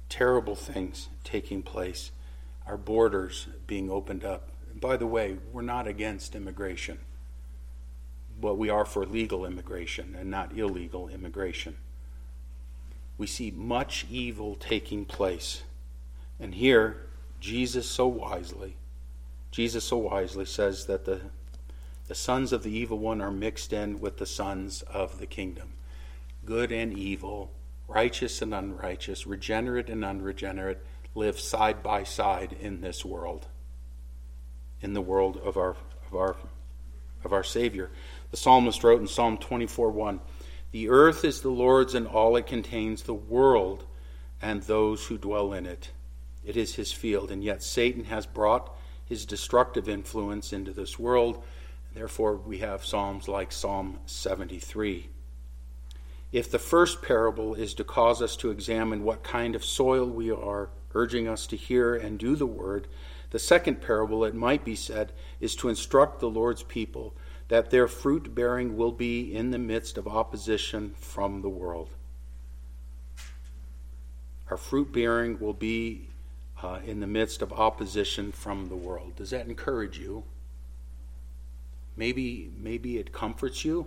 terrible 0.08 0.54
things 0.54 1.08
taking 1.24 1.64
place, 1.64 2.12
our 2.64 2.76
borders 2.76 3.48
being 3.66 3.90
opened 3.90 4.24
up. 4.24 4.50
And 4.70 4.80
by 4.80 4.96
the 4.96 5.06
way, 5.08 5.36
we're 5.52 5.62
not 5.62 5.88
against 5.88 6.36
immigration, 6.36 7.00
but 8.40 8.56
we 8.56 8.70
are 8.70 8.84
for 8.84 9.04
legal 9.06 9.44
immigration 9.44 10.16
and 10.18 10.30
not 10.30 10.56
illegal 10.56 11.08
immigration 11.08 11.76
we 13.22 13.26
see 13.28 13.52
much 13.52 14.04
evil 14.10 14.56
taking 14.56 15.04
place. 15.04 15.62
And 16.40 16.54
here, 16.54 17.06
Jesus 17.40 17.88
so 17.88 18.06
wisely, 18.08 18.74
Jesus 19.52 19.84
so 19.84 19.98
wisely 19.98 20.44
says 20.44 20.86
that 20.86 21.04
the, 21.04 21.20
the 22.08 22.16
sons 22.16 22.52
of 22.52 22.62
the 22.62 22.76
evil 22.76 22.98
one 22.98 23.20
are 23.20 23.30
mixed 23.30 23.72
in 23.72 24.00
with 24.00 24.16
the 24.16 24.26
sons 24.26 24.82
of 24.82 25.20
the 25.20 25.26
kingdom. 25.26 25.74
Good 26.44 26.72
and 26.72 26.92
evil, 26.98 27.52
righteous 27.86 28.42
and 28.42 28.52
unrighteous, 28.52 29.24
regenerate 29.24 29.88
and 29.88 30.04
unregenerate 30.04 30.84
live 31.14 31.38
side 31.38 31.82
by 31.82 32.02
side 32.04 32.56
in 32.60 32.80
this 32.80 33.04
world, 33.04 33.46
in 34.80 34.94
the 34.94 35.00
world 35.00 35.36
of 35.36 35.56
our, 35.56 35.76
of 36.08 36.14
our, 36.16 36.36
of 37.22 37.32
our 37.32 37.44
Savior. 37.44 37.90
The 38.32 38.38
psalmist 38.38 38.82
wrote 38.82 39.00
in 39.00 39.06
Psalm 39.06 39.38
24 39.38 39.90
1 39.90 40.20
the 40.72 40.88
earth 40.88 41.22
is 41.22 41.42
the 41.42 41.50
Lord's 41.50 41.94
and 41.94 42.06
all 42.06 42.34
it 42.36 42.46
contains, 42.46 43.02
the 43.02 43.12
world 43.12 43.84
and 44.40 44.62
those 44.62 45.04
who 45.04 45.18
dwell 45.18 45.52
in 45.52 45.66
it. 45.66 45.90
It 46.42 46.56
is 46.56 46.74
his 46.74 46.90
field, 46.90 47.30
and 47.30 47.44
yet 47.44 47.62
Satan 47.62 48.04
has 48.04 48.24
brought 48.24 48.74
his 49.04 49.26
destructive 49.26 49.86
influence 49.86 50.54
into 50.54 50.72
this 50.72 50.98
world. 50.98 51.44
Therefore, 51.94 52.36
we 52.36 52.58
have 52.58 52.86
Psalms 52.86 53.28
like 53.28 53.52
Psalm 53.52 53.98
73. 54.06 55.10
If 56.32 56.50
the 56.50 56.58
first 56.58 57.02
parable 57.02 57.54
is 57.54 57.74
to 57.74 57.84
cause 57.84 58.22
us 58.22 58.34
to 58.36 58.50
examine 58.50 59.04
what 59.04 59.22
kind 59.22 59.54
of 59.54 59.62
soil 59.62 60.06
we 60.06 60.30
are, 60.30 60.70
urging 60.94 61.28
us 61.28 61.46
to 61.48 61.56
hear 61.56 61.94
and 61.94 62.18
do 62.18 62.34
the 62.34 62.46
word, 62.46 62.88
the 63.28 63.38
second 63.38 63.82
parable, 63.82 64.24
it 64.24 64.34
might 64.34 64.64
be 64.64 64.74
said, 64.74 65.12
is 65.38 65.54
to 65.56 65.68
instruct 65.68 66.20
the 66.20 66.30
Lord's 66.30 66.62
people 66.62 67.14
that 67.48 67.70
their 67.70 67.88
fruit 67.88 68.34
bearing 68.34 68.76
will 68.76 68.92
be 68.92 69.34
in 69.34 69.50
the 69.50 69.58
midst 69.58 69.98
of 69.98 70.06
opposition 70.06 70.94
from 70.98 71.42
the 71.42 71.48
world. 71.48 71.90
Our 74.50 74.56
fruit 74.56 74.92
bearing 74.92 75.38
will 75.38 75.54
be 75.54 76.08
uh, 76.62 76.80
in 76.84 77.00
the 77.00 77.06
midst 77.06 77.42
of 77.42 77.52
opposition 77.52 78.32
from 78.32 78.68
the 78.68 78.76
world. 78.76 79.16
Does 79.16 79.30
that 79.30 79.46
encourage 79.46 79.98
you? 79.98 80.24
Maybe, 81.96 82.50
maybe 82.58 82.98
it 82.98 83.12
comforts 83.12 83.64
you 83.64 83.86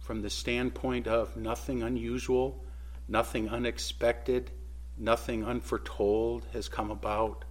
from 0.00 0.22
the 0.22 0.30
standpoint 0.30 1.06
of 1.06 1.36
nothing 1.36 1.82
unusual, 1.82 2.62
nothing 3.08 3.48
unexpected, 3.48 4.50
nothing 4.98 5.44
unforetold 5.44 6.44
has 6.52 6.68
come 6.68 6.90
about. 6.90 7.44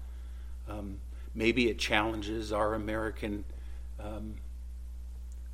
Um, 0.68 1.00
maybe 1.34 1.70
it 1.70 1.80
challenges 1.80 2.52
our 2.52 2.74
American 2.74 3.44
um, 4.00 4.36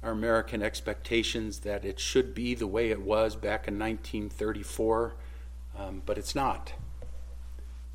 our 0.08 0.14
American 0.14 0.64
expectations 0.64 1.60
that 1.60 1.84
it 1.84 2.00
should 2.00 2.34
be 2.34 2.56
the 2.56 2.66
way 2.66 2.92
it 2.92 3.02
was 3.02 3.36
back 3.36 3.68
in 3.68 3.78
1934, 3.78 5.16
um, 5.78 6.02
but 6.06 6.18
it's 6.18 6.34
not. 6.34 6.72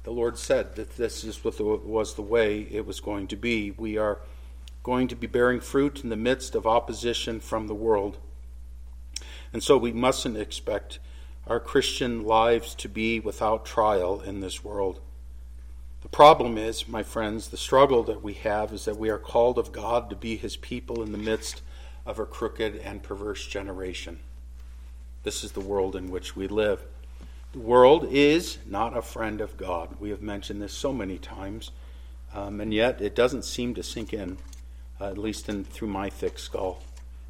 The 0.03 0.11
Lord 0.11 0.37
said 0.37 0.77
that 0.77 0.99
this 0.99 1.25
is 1.25 1.43
what 1.43 1.57
the, 1.57 1.65
was 1.65 2.15
the 2.15 2.21
way 2.21 2.69
it 2.71 2.85
was 2.85 3.01
going 3.01 3.29
to 3.29 3.37
be. 3.37 3.71
We 3.71 3.97
are 3.97 4.19
going 4.83 5.09
to 5.09 5.17
be 5.17 5.27
bearing 5.27 5.61
fruit 5.61 6.05
in 6.05 6.11
the 6.11 6.17
midst 6.17 6.55
of 6.55 6.67
opposition 6.67 7.41
from 7.41 7.67
the 7.67 7.75
world. 7.75 8.19
And 9.51 9.63
so 9.63 9.79
we 9.79 9.93
mustn't 9.93 10.37
expect 10.37 10.99
our 11.47 11.61
Christian 11.61 12.25
lives 12.25 12.75
to 12.75 12.91
be 12.91 13.21
without 13.21 13.65
trial 13.65 14.21
in 14.21 14.41
this 14.41 14.63
world. 14.63 15.01
The 16.03 16.09
problem 16.09 16.59
is, 16.59 16.87
my 16.87 17.05
friends, 17.05 17.49
the 17.49 17.57
struggle 17.57 18.03
that 18.03 18.23
we 18.23 18.35
have 18.35 18.71
is 18.71 18.85
that 18.85 18.99
we 18.99 19.09
are 19.09 19.19
called 19.19 19.57
of 19.57 19.73
God 19.73 20.11
to 20.11 20.17
be 20.17 20.37
his 20.37 20.59
people 20.59 21.03
in 21.03 21.13
the 21.13 21.19
midst 21.19 21.63
of 22.05 22.19
a 22.19 22.27
crooked 22.27 22.77
and 22.77 23.03
perverse 23.03 23.47
generation. 23.47 24.19
This 25.23 25.45
is 25.45 25.53
the 25.53 25.61
world 25.61 25.95
in 25.95 26.11
which 26.11 26.35
we 26.35 26.49
live. 26.49 26.83
The 27.53 27.61
world 27.61 28.07
is 28.11 28.59
not 28.67 28.97
a 28.97 29.03
friend 29.03 29.41
of 29.41 29.57
God. 29.57 29.97
We 30.01 30.11
have 30.11 30.23
mentioned 30.23 30.61
this 30.61 30.73
so 30.73 30.93
many 30.93 31.19
times, 31.19 31.71
um, 32.35 32.61
and 32.61 32.73
yet 32.73 33.01
it 33.01 33.15
doesn't 33.15 33.45
seem 33.45 33.75
to 33.75 33.83
sink 33.83 34.13
in, 34.13 34.39
uh, 35.01 35.11
at 35.11 35.19
least 35.19 35.49
in, 35.49 35.65
through 35.65 35.89
my 35.89 36.09
thick 36.09 36.39
skull. 36.39 36.83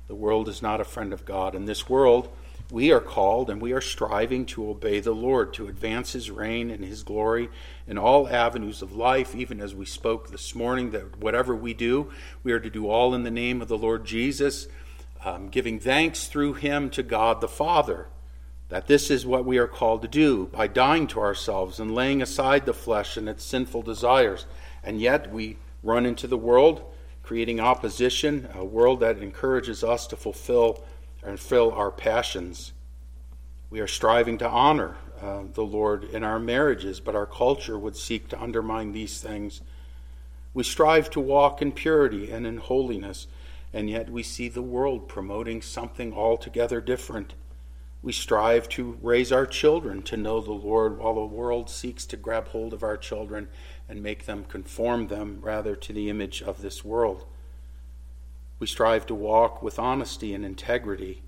The 0.09 0.15
world 0.15 0.49
is 0.49 0.63
not 0.63 0.81
a 0.81 0.85
friend 0.85 1.13
of 1.13 1.25
God. 1.25 1.55
In 1.55 1.65
this 1.65 1.89
world, 1.89 2.29
we 2.73 2.91
are 2.91 3.01
called 3.01 3.51
and 3.51 3.61
we 3.61 3.73
are 3.73 3.83
striving 3.83 4.47
to 4.47 4.71
obey 4.71 4.99
the 4.99 5.13
Lord, 5.13 5.53
to 5.55 5.69
advance 5.69 6.13
His 6.13 6.31
reign 6.31 6.71
and 6.71 6.83
His 6.83 7.03
glory 7.03 7.51
in 7.87 7.99
all 7.99 8.27
avenues 8.27 8.81
of 8.81 8.97
life, 8.97 9.35
even 9.35 9.61
as 9.61 9.75
we 9.75 9.85
spoke 9.85 10.31
this 10.31 10.55
morning, 10.55 10.91
that 10.93 11.19
whatever 11.19 11.55
we 11.55 11.75
do, 11.75 12.11
we 12.43 12.51
are 12.51 12.59
to 12.59 12.71
do 12.71 12.89
all 12.89 13.15
in 13.15 13.25
the 13.25 13.31
name 13.31 13.61
of 13.61 13.69
the 13.69 13.77
Lord 13.77 14.07
Jesus, 14.07 14.69
um, 15.23 15.51
giving 15.51 15.79
thanks 15.79 16.29
through 16.29 16.55
Him 16.55 16.89
to 16.91 17.03
God 17.03 17.43
the 17.43 17.49
Father. 17.49 18.07
That 18.71 18.87
this 18.87 19.11
is 19.11 19.27
what 19.27 19.45
we 19.45 19.59
are 19.59 19.69
called 19.69 20.01
to 20.01 20.09
do 20.09 20.47
by 20.47 20.67
dying 20.67 21.07
to 21.09 21.21
ourselves 21.21 21.79
and 21.79 21.95
laying 21.95 22.23
aside 22.23 22.65
the 22.65 22.73
flesh 22.73 23.19
and 23.19 23.29
its 23.29 23.45
sinful 23.45 23.83
desires. 23.83 24.47
And 24.83 24.99
yet 24.99 25.31
we 25.31 25.59
run 25.83 26.07
into 26.07 26.27
the 26.27 26.39
world, 26.39 26.83
creating 27.23 27.61
opposition, 27.61 28.49
a 28.55 28.65
world 28.65 29.01
that 29.01 29.19
encourages 29.19 29.85
us 29.85 30.07
to 30.07 30.17
fulfill 30.17 30.83
and 31.23 31.39
fill 31.39 31.73
our 31.73 31.91
passions. 31.91 32.73
We 33.71 33.81
are 33.81 33.87
striving 33.87 34.39
to 34.39 34.49
honor 34.49 34.97
uh, 35.21 35.45
the 35.53 35.65
Lord 35.65 36.05
in 36.05 36.25
our 36.25 36.39
marriages, 36.39 37.01
but 37.01 37.15
our 37.15 37.27
culture 37.27 37.79
would 37.79 37.97
seek 37.97 38.29
to 38.29 38.43
undermine 38.43 38.93
these 38.93 39.21
things. 39.21 39.61
We 40.53 40.65
strive 40.65 41.11
to 41.11 41.21
walk 41.21 41.63
in 41.63 41.73
purity 41.73 42.31
and 42.31 42.47
in 42.47 42.59
holiness, 42.59 43.27
and 43.73 43.89
yet 43.89 44.11
we 44.11 44.23
see 44.23 44.49
the 44.49 44.63
world 44.63 45.09
promoting 45.09 45.63
something 45.63 46.13
altogether 46.13 46.81
different. 46.81 47.35
We 48.03 48.13
strive 48.13 48.69
to 48.71 48.99
raise 49.01 49.31
our 49.31 49.47
children 49.47 50.03
to 50.03 50.17
know 50.17 50.41
the 50.41 50.53
Lord 50.53 50.99
while 50.99 51.15
the 51.15 51.25
world 51.25 51.71
seeks 51.71 52.05
to 52.07 52.17
grab 52.17 52.49
hold 52.49 52.75
of 52.75 52.83
our 52.83 52.97
children 52.97 53.49
and 53.89 54.03
make 54.03 54.27
them 54.27 54.45
conform 54.45 55.07
them 55.07 55.39
rather 55.41 55.77
to 55.77 55.93
the 55.93 56.11
image 56.11 56.43
of 56.43 56.63
this 56.63 56.85
world. 56.85 57.25
We 58.63 58.69
strive 58.69 59.07
to 59.07 59.15
walk 59.17 59.61
with 59.61 59.81
honesty 59.81 60.35
and 60.35 60.45
integrity. 60.45 61.25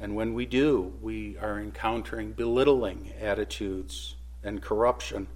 And 0.00 0.16
when 0.16 0.34
we 0.34 0.46
do, 0.46 0.94
we 1.00 1.38
are 1.38 1.60
encountering 1.60 2.32
belittling 2.32 3.12
attitudes 3.20 4.16
and 4.42 4.60
corruption. 4.60 5.28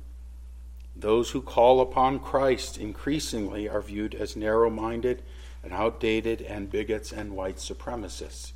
Those 0.97 1.31
who 1.31 1.41
call 1.41 1.81
upon 1.81 2.19
Christ 2.19 2.79
increasingly 2.79 3.69
are 3.69 3.81
viewed 3.81 4.13
as 4.13 4.35
narrow 4.35 4.71
minded 4.71 5.23
and 5.63 5.73
outdated 5.73 6.43
and 6.43 6.69
bigots 6.69 7.13
and 7.13 7.37
white 7.37 7.59
supremacists. 7.59 8.51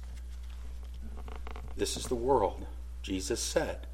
This 1.76 1.96
is 1.96 2.06
the 2.06 2.16
world. 2.16 2.66
Jesus 3.02 3.40
said 3.40 3.86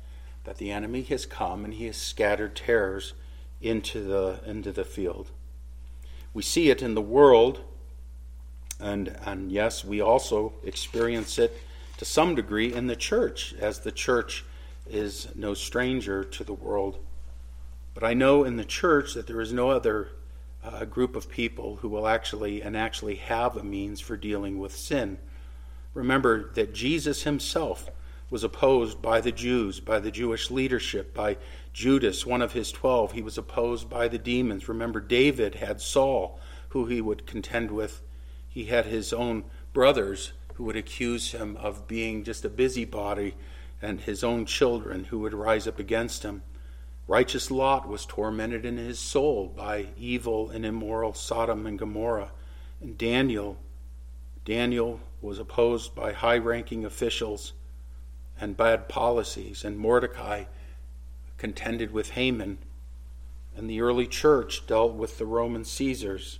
that 0.44 0.56
the 0.56 0.70
enemy 0.70 1.02
has 1.02 1.26
come 1.26 1.66
and 1.66 1.74
he 1.74 1.84
has 1.84 1.98
scattered 1.98 2.56
tares 2.56 3.12
into 3.60 4.02
the, 4.02 4.40
into 4.46 4.72
the 4.72 4.86
field. 4.86 5.32
We 6.32 6.42
see 6.42 6.70
it 6.70 6.80
in 6.80 6.94
the 6.94 7.02
world 7.02 7.60
and, 8.80 9.16
and 9.24 9.50
yes, 9.50 9.84
we 9.84 10.00
also 10.00 10.52
experience 10.64 11.38
it 11.38 11.56
to 11.98 12.04
some 12.04 12.34
degree 12.34 12.72
in 12.72 12.86
the 12.86 12.96
church, 12.96 13.54
as 13.58 13.80
the 13.80 13.92
church 13.92 14.44
is 14.88 15.28
no 15.34 15.54
stranger 15.54 16.22
to 16.24 16.44
the 16.44 16.52
world. 16.52 16.98
But 17.94 18.04
I 18.04 18.14
know 18.14 18.44
in 18.44 18.56
the 18.56 18.64
church 18.64 19.14
that 19.14 19.26
there 19.26 19.40
is 19.40 19.52
no 19.52 19.70
other 19.70 20.08
uh, 20.62 20.84
group 20.84 21.16
of 21.16 21.30
people 21.30 21.76
who 21.76 21.88
will 21.88 22.06
actually 22.06 22.60
and 22.60 22.76
actually 22.76 23.16
have 23.16 23.56
a 23.56 23.64
means 23.64 24.00
for 24.00 24.16
dealing 24.16 24.58
with 24.58 24.76
sin. 24.76 25.18
Remember 25.94 26.50
that 26.54 26.74
Jesus 26.74 27.22
himself 27.22 27.88
was 28.28 28.44
opposed 28.44 29.00
by 29.00 29.20
the 29.20 29.32
Jews, 29.32 29.80
by 29.80 30.00
the 30.00 30.10
Jewish 30.10 30.50
leadership, 30.50 31.14
by 31.14 31.38
Judas, 31.72 32.26
one 32.26 32.42
of 32.42 32.52
his 32.52 32.72
twelve. 32.72 33.12
He 33.12 33.22
was 33.22 33.38
opposed 33.38 33.88
by 33.88 34.08
the 34.08 34.18
demons. 34.18 34.68
Remember, 34.68 35.00
David 35.00 35.54
had 35.54 35.80
Saul, 35.80 36.38
who 36.70 36.86
he 36.86 37.00
would 37.00 37.26
contend 37.26 37.70
with 37.70 38.02
he 38.56 38.64
had 38.64 38.86
his 38.86 39.12
own 39.12 39.44
brothers 39.74 40.32
who 40.54 40.64
would 40.64 40.76
accuse 40.76 41.32
him 41.32 41.58
of 41.58 41.86
being 41.86 42.24
just 42.24 42.42
a 42.42 42.48
busybody 42.48 43.34
and 43.82 44.00
his 44.00 44.24
own 44.24 44.46
children 44.46 45.04
who 45.04 45.18
would 45.18 45.34
rise 45.34 45.66
up 45.66 45.78
against 45.78 46.22
him. 46.22 46.42
Righteous 47.06 47.50
Lot 47.50 47.86
was 47.86 48.06
tormented 48.06 48.64
in 48.64 48.78
his 48.78 48.98
soul 48.98 49.52
by 49.54 49.88
evil 49.98 50.48
and 50.48 50.64
immoral 50.64 51.12
Sodom 51.12 51.66
and 51.66 51.78
Gomorrah. 51.78 52.32
And 52.80 52.96
Daniel, 52.96 53.58
Daniel 54.46 55.00
was 55.20 55.38
opposed 55.38 55.94
by 55.94 56.12
high 56.12 56.38
ranking 56.38 56.86
officials 56.86 57.52
and 58.40 58.56
bad 58.56 58.88
policies. 58.88 59.66
And 59.66 59.76
Mordecai 59.76 60.44
contended 61.36 61.90
with 61.90 62.12
Haman. 62.12 62.56
And 63.54 63.68
the 63.68 63.82
early 63.82 64.06
church 64.06 64.66
dealt 64.66 64.94
with 64.94 65.18
the 65.18 65.26
Roman 65.26 65.66
Caesars. 65.66 66.38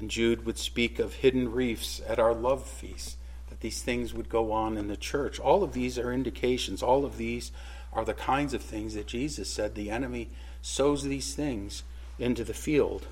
And 0.00 0.10
Jude 0.10 0.46
would 0.46 0.58
speak 0.58 0.98
of 0.98 1.14
hidden 1.14 1.52
reefs 1.52 2.00
at 2.06 2.18
our 2.18 2.34
love 2.34 2.64
feast, 2.64 3.18
that 3.50 3.60
these 3.60 3.82
things 3.82 4.14
would 4.14 4.30
go 4.30 4.50
on 4.50 4.78
in 4.78 4.88
the 4.88 4.96
church. 4.96 5.38
All 5.38 5.62
of 5.62 5.74
these 5.74 5.98
are 5.98 6.12
indications. 6.12 6.82
All 6.82 7.04
of 7.04 7.18
these 7.18 7.52
are 7.92 8.04
the 8.04 8.14
kinds 8.14 8.54
of 8.54 8.62
things 8.62 8.94
that 8.94 9.06
Jesus 9.06 9.50
said 9.50 9.74
the 9.74 9.90
enemy 9.90 10.30
sows 10.62 11.02
these 11.02 11.34
things 11.34 11.82
into 12.18 12.44
the 12.44 12.54
field. 12.54 13.06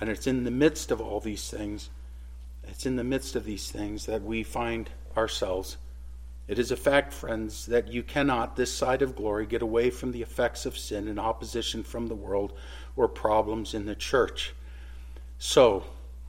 And 0.00 0.10
it's 0.10 0.26
in 0.26 0.44
the 0.44 0.50
midst 0.50 0.90
of 0.90 1.00
all 1.00 1.20
these 1.20 1.48
things, 1.48 1.90
it's 2.64 2.86
in 2.86 2.96
the 2.96 3.04
midst 3.04 3.36
of 3.36 3.44
these 3.44 3.70
things 3.70 4.06
that 4.06 4.22
we 4.22 4.42
find 4.42 4.90
ourselves. 5.16 5.76
It 6.48 6.58
is 6.58 6.72
a 6.72 6.76
fact, 6.76 7.12
friends, 7.12 7.66
that 7.66 7.88
you 7.88 8.02
cannot, 8.02 8.56
this 8.56 8.72
side 8.72 9.02
of 9.02 9.14
glory, 9.14 9.46
get 9.46 9.62
away 9.62 9.90
from 9.90 10.10
the 10.10 10.22
effects 10.22 10.66
of 10.66 10.76
sin 10.76 11.06
and 11.06 11.20
opposition 11.20 11.84
from 11.84 12.08
the 12.08 12.16
world 12.16 12.52
or 12.96 13.06
problems 13.06 13.74
in 13.74 13.86
the 13.86 13.94
church. 13.94 14.54
So, 15.38 15.84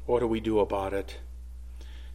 what 0.06 0.20
do 0.20 0.28
we 0.28 0.40
do 0.40 0.60
about 0.60 0.94
it? 0.94 1.18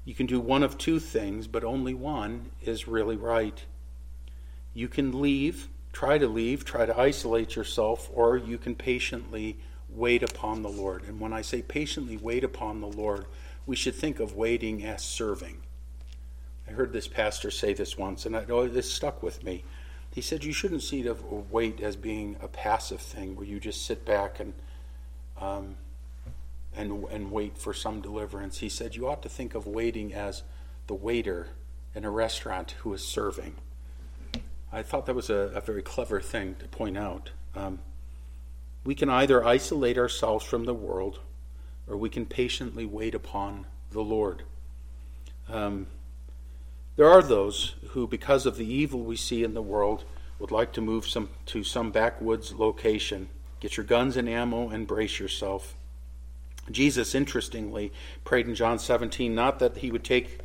You 0.05 0.15
can 0.15 0.27
do 0.27 0.41
one 0.41 0.63
of 0.63 0.79
two 0.79 1.01
things, 1.01 1.47
but 1.47 1.65
only 1.65 1.93
one 1.93 2.51
is 2.63 2.87
really 2.87 3.17
right. 3.17 3.65
You 4.73 4.89
can 4.89 5.21
leave, 5.21 5.69
try 5.93 6.19
to 6.19 6.29
leave, 6.29 6.65
try 6.65 6.87
to 6.87 6.99
isolate 6.99 7.57
yourself, 7.57 8.09
or 8.15 8.37
you 8.37 8.59
can 8.59 8.77
patiently 8.77 9.59
wait 9.89 10.23
upon 10.23 10.63
the 10.63 10.69
Lord. 10.69 11.03
And 11.05 11.19
when 11.19 11.33
I 11.33 11.43
say 11.43 11.63
patiently 11.63 12.17
wait 12.17 12.45
upon 12.45 12.81
the 12.81 12.87
Lord, 12.87 13.27
we 13.67 13.75
should 13.75 13.95
think 13.95 14.21
of 14.21 14.37
waiting 14.37 14.85
as 14.85 15.03
serving. 15.03 15.63
I 16.69 16.73
heard 16.73 16.93
this 16.93 17.09
pastor 17.09 17.51
say 17.51 17.75
this 17.75 17.97
once, 17.97 18.27
and 18.27 18.35
it 18.35 18.49
this 18.73 18.93
stuck 18.93 19.23
with 19.23 19.43
me. 19.43 19.65
He 20.13 20.21
said 20.21 20.45
you 20.45 20.53
shouldn't 20.53 20.83
see 20.83 21.03
the 21.03 21.15
wait 21.51 21.81
as 21.81 21.97
being 21.97 22.37
a 22.41 22.49
passive 22.49 23.01
thing 23.01 23.37
where 23.37 23.47
you 23.47 23.61
just 23.61 23.85
sit 23.85 24.05
back 24.05 24.41
and 24.41 24.55
um, 25.41 25.77
and, 26.77 27.05
and 27.11 27.31
wait 27.31 27.57
for 27.57 27.73
some 27.73 28.01
deliverance. 28.01 28.59
He 28.59 28.69
said 28.69 28.95
you 28.95 29.09
ought 29.09 29.23
to 29.23 29.29
think 29.29 29.55
of 29.55 29.67
waiting 29.67 30.13
as 30.13 30.43
the 30.87 30.95
waiter 30.95 31.49
in 31.95 32.05
a 32.05 32.11
restaurant 32.11 32.73
who 32.83 32.93
is 32.93 33.07
serving. 33.07 33.57
I 34.73 34.83
thought 34.83 35.07
that 35.07 35.15
was 35.15 35.31
a, 35.31 35.51
a 35.55 35.61
very 35.61 35.83
clever 35.83 36.21
thing 36.21 36.57
to 36.59 36.69
point 36.69 36.99
out. 36.99 37.31
Um, 37.55 37.79
we 38.85 38.95
can 38.95 39.09
either 39.09 39.45
isolate 39.45 39.97
ourselves 39.97 40.45
from 40.45 40.65
the 40.65 40.75
world 40.75 41.21
or 41.89 41.97
we 41.97 42.11
can 42.11 42.27
patiently 42.27 42.85
wait 42.85 43.15
upon 43.15 43.67
the 43.91 44.03
Lord. 44.03 44.43
Um, 45.49 45.87
there 46.97 47.09
are 47.09 47.23
those 47.23 47.75
who, 47.91 48.07
because 48.07 48.47
of 48.47 48.57
the 48.57 48.67
evil 48.67 49.01
we 49.01 49.17
see 49.17 49.45
in 49.45 49.55
the 49.55 49.63
world, 49.63 50.05
would 50.39 50.51
like 50.51 50.73
to 50.73 50.81
move 50.81 51.07
some, 51.07 51.31
to 51.47 51.63
some 51.63 51.91
backwoods 51.91 52.55
location. 52.55 53.29
Get 53.61 53.77
your 53.77 53.87
guns 53.87 54.17
and 54.17 54.29
ammo 54.29 54.69
and 54.69 54.87
brace 54.87 55.19
yourself. 55.19 55.75
Jesus, 56.71 57.15
interestingly, 57.15 57.93
prayed 58.25 58.47
in 58.47 58.55
John 58.55 58.79
17 58.79 59.35
not 59.35 59.59
that 59.61 59.79
he 59.79 59.91
would 59.91 60.05
take 60.05 60.41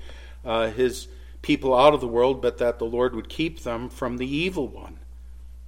uh, 0.46 0.70
his 0.70 1.08
people 1.42 1.76
out 1.76 1.94
of 1.94 2.02
the 2.02 2.08
world, 2.08 2.42
but 2.42 2.58
that 2.60 2.80
the 2.80 2.86
Lord 2.86 3.16
would 3.16 3.30
keep 3.30 3.64
them 3.64 3.90
from 3.90 4.18
the 4.18 4.28
evil 4.28 4.68
one. 4.68 5.00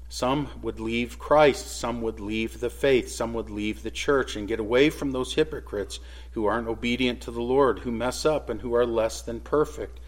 Some 0.09 0.47
would 0.61 0.79
leave 0.79 1.17
Christ, 1.17 1.79
some 1.79 2.01
would 2.03 2.19
leave 2.19 2.59
the 2.59 2.69
faith, 2.69 3.09
some 3.09 3.33
would 3.33 3.49
leave 3.49 3.81
the 3.81 3.89
church 3.89 4.35
and 4.35 4.47
get 4.47 4.59
away 4.59 4.91
from 4.91 5.11
those 5.11 5.33
hypocrites 5.33 5.99
who 6.33 6.45
aren't 6.45 6.67
obedient 6.67 7.21
to 7.21 7.31
the 7.31 7.41
Lord, 7.41 7.79
who 7.79 7.91
mess 7.91 8.23
up, 8.23 8.47
and 8.47 8.61
who 8.61 8.75
are 8.75 8.85
less 8.85 9.23
than 9.23 9.39
perfect. 9.39 9.99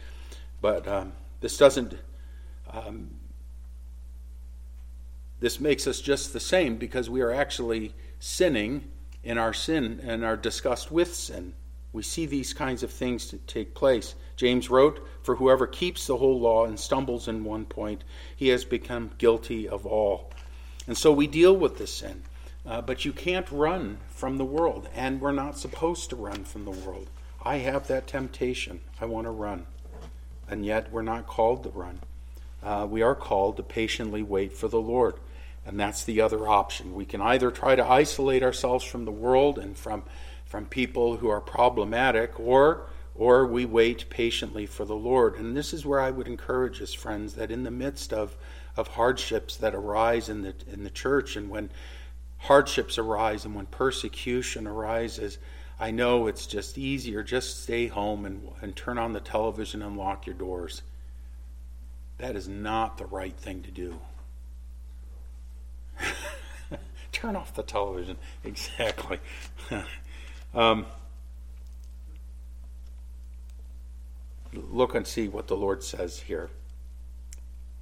But 0.62 0.88
um, 0.88 1.14
this 1.42 1.58
doesn't. 1.58 1.96
Um, 2.72 3.10
this 5.40 5.60
makes 5.60 5.88
us 5.88 6.02
just 6.02 6.34
the 6.34 6.40
same 6.40 6.78
because 6.78 7.10
we 7.10 7.22
are 7.22 7.32
actually 7.32 7.94
sinning 8.20 8.92
in 9.26 9.38
our 9.38 9.54
sin 9.54 10.00
and 10.04 10.24
our 10.24 10.38
disgust 10.38 10.92
with 10.92 11.14
sin. 11.14 11.54
We 11.92 12.04
see 12.04 12.26
these 12.26 12.54
kinds 12.54 12.84
of 12.84 12.92
things 12.92 13.28
to 13.28 13.38
take 13.38 13.74
place. 13.74 14.16
James 14.36 14.70
wrote, 14.70 15.06
For 15.24 15.36
whoever 15.36 15.66
keeps 15.66 16.08
the 16.08 16.18
whole 16.18 16.40
law 16.40 16.66
and 16.66 16.80
stumbles 16.80 17.28
in 17.28 17.44
one 17.44 17.66
point, 17.66 18.04
he 18.36 18.50
has 18.50 18.64
become 18.64 19.12
guilty 19.18 19.68
of 19.68 19.86
all. 19.86 20.32
And 20.88 20.98
so 20.98 21.12
we 21.12 21.26
deal 21.26 21.56
with 21.56 21.78
this 21.78 21.94
sin. 21.96 22.22
Uh, 22.66 22.82
but 22.82 23.06
you 23.06 23.14
can't 23.14 23.50
run 23.52 23.98
from 24.10 24.38
the 24.38 24.46
world, 24.46 24.90
and 24.96 25.22
we're 25.22 25.32
not 25.32 25.58
supposed 25.58 26.10
to 26.10 26.16
run 26.16 26.44
from 26.44 26.66
the 26.66 26.72
world. 26.72 27.08
I 27.44 27.58
have 27.58 27.88
that 27.88 28.08
temptation. 28.08 28.82
I 29.00 29.06
want 29.06 29.26
to 29.26 29.32
run. 29.32 29.68
And 30.50 30.66
yet 30.66 30.92
we're 30.92 31.04
not 31.04 31.28
called 31.28 31.64
to 31.64 31.70
run. 31.70 32.00
Uh, 32.64 32.88
we 32.90 33.04
are 33.04 33.16
called 33.16 33.58
to 33.58 33.64
patiently 33.64 34.24
wait 34.24 34.54
for 34.54 34.68
the 34.68 34.82
Lord. 34.82 35.16
And 35.66 35.80
that's 35.80 36.04
the 36.04 36.22
other 36.22 36.48
option. 36.48 36.94
We 36.94 37.06
can 37.06 37.22
either 37.22 37.50
try 37.50 37.76
to 37.76 37.86
isolate 37.86 38.44
ourselves 38.44 38.86
from 38.86 39.06
the 39.06 39.12
world 39.12 39.58
and 39.58 39.76
from, 39.76 40.04
from 40.46 40.66
people 40.68 41.18
who 41.18 41.28
are 41.30 41.42
problematic, 41.42 42.40
or, 42.40 42.88
or 43.16 43.48
we 43.48 43.66
wait 43.66 44.10
patiently 44.10 44.68
for 44.68 44.86
the 44.86 44.96
Lord. 44.96 45.36
And 45.36 45.58
this 45.58 45.74
is 45.74 45.86
where 45.86 46.00
I 46.00 46.12
would 46.12 46.28
encourage 46.28 46.82
us, 46.82 46.94
friends, 46.94 47.34
that 47.34 47.50
in 47.50 47.64
the 47.64 47.72
midst 47.72 48.14
of, 48.14 48.36
of 48.78 48.90
hardships 48.90 49.58
that 49.58 49.74
arise 49.74 50.30
in 50.30 50.44
the, 50.44 50.54
in 50.72 50.84
the 50.84 50.92
church, 50.92 51.36
and 51.36 51.50
when 51.50 51.72
hardships 52.38 53.00
arise 53.00 53.46
and 53.46 53.56
when 53.56 53.66
persecution 53.66 54.68
arises, 54.68 55.40
I 55.80 55.92
know 55.92 56.28
it's 56.28 56.46
just 56.46 56.78
easier. 56.78 57.24
Just 57.24 57.64
stay 57.64 57.88
home 57.88 58.26
and, 58.26 58.48
and 58.62 58.76
turn 58.76 58.98
on 58.98 59.14
the 59.14 59.20
television 59.20 59.82
and 59.82 59.98
lock 59.98 60.28
your 60.28 60.36
doors. 60.36 60.84
That 62.20 62.36
is 62.36 62.48
not 62.48 62.98
the 62.98 63.06
right 63.06 63.36
thing 63.36 63.64
to 63.64 63.72
do. 63.72 64.00
turn 67.12 67.36
off 67.36 67.54
the 67.54 67.64
television. 67.64 68.18
Exactly. 68.44 69.20
um, 70.54 70.86
look 74.54 74.96
and 74.96 75.06
see 75.08 75.28
what 75.28 75.48
the 75.48 75.56
Lord 75.56 75.84
says 75.84 76.22
here. 76.22 76.50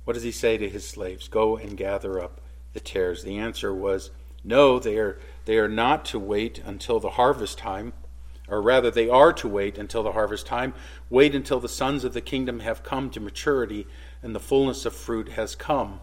What 0.05 0.13
does 0.13 0.23
he 0.23 0.31
say 0.31 0.57
to 0.57 0.69
his 0.69 0.87
slaves? 0.87 1.27
Go 1.27 1.57
and 1.57 1.77
gather 1.77 2.21
up 2.21 2.41
the 2.73 2.79
tares. 2.79 3.23
The 3.23 3.37
answer 3.37 3.73
was, 3.73 4.11
No, 4.43 4.79
they 4.79 4.97
are 4.97 5.17
they 5.45 5.57
are 5.57 5.69
not 5.69 6.05
to 6.05 6.19
wait 6.19 6.61
until 6.65 6.99
the 6.99 7.11
harvest 7.11 7.57
time, 7.57 7.93
or 8.47 8.61
rather, 8.61 8.91
they 8.91 9.09
are 9.09 9.31
to 9.33 9.47
wait 9.47 9.77
until 9.77 10.03
the 10.03 10.11
harvest 10.11 10.45
time. 10.45 10.73
Wait 11.09 11.33
until 11.33 11.59
the 11.59 11.69
sons 11.69 12.03
of 12.03 12.13
the 12.13 12.21
kingdom 12.21 12.59
have 12.59 12.83
come 12.83 13.09
to 13.09 13.19
maturity 13.19 13.87
and 14.21 14.35
the 14.35 14.39
fullness 14.39 14.85
of 14.85 14.93
fruit 14.93 15.29
has 15.29 15.55
come. 15.55 15.99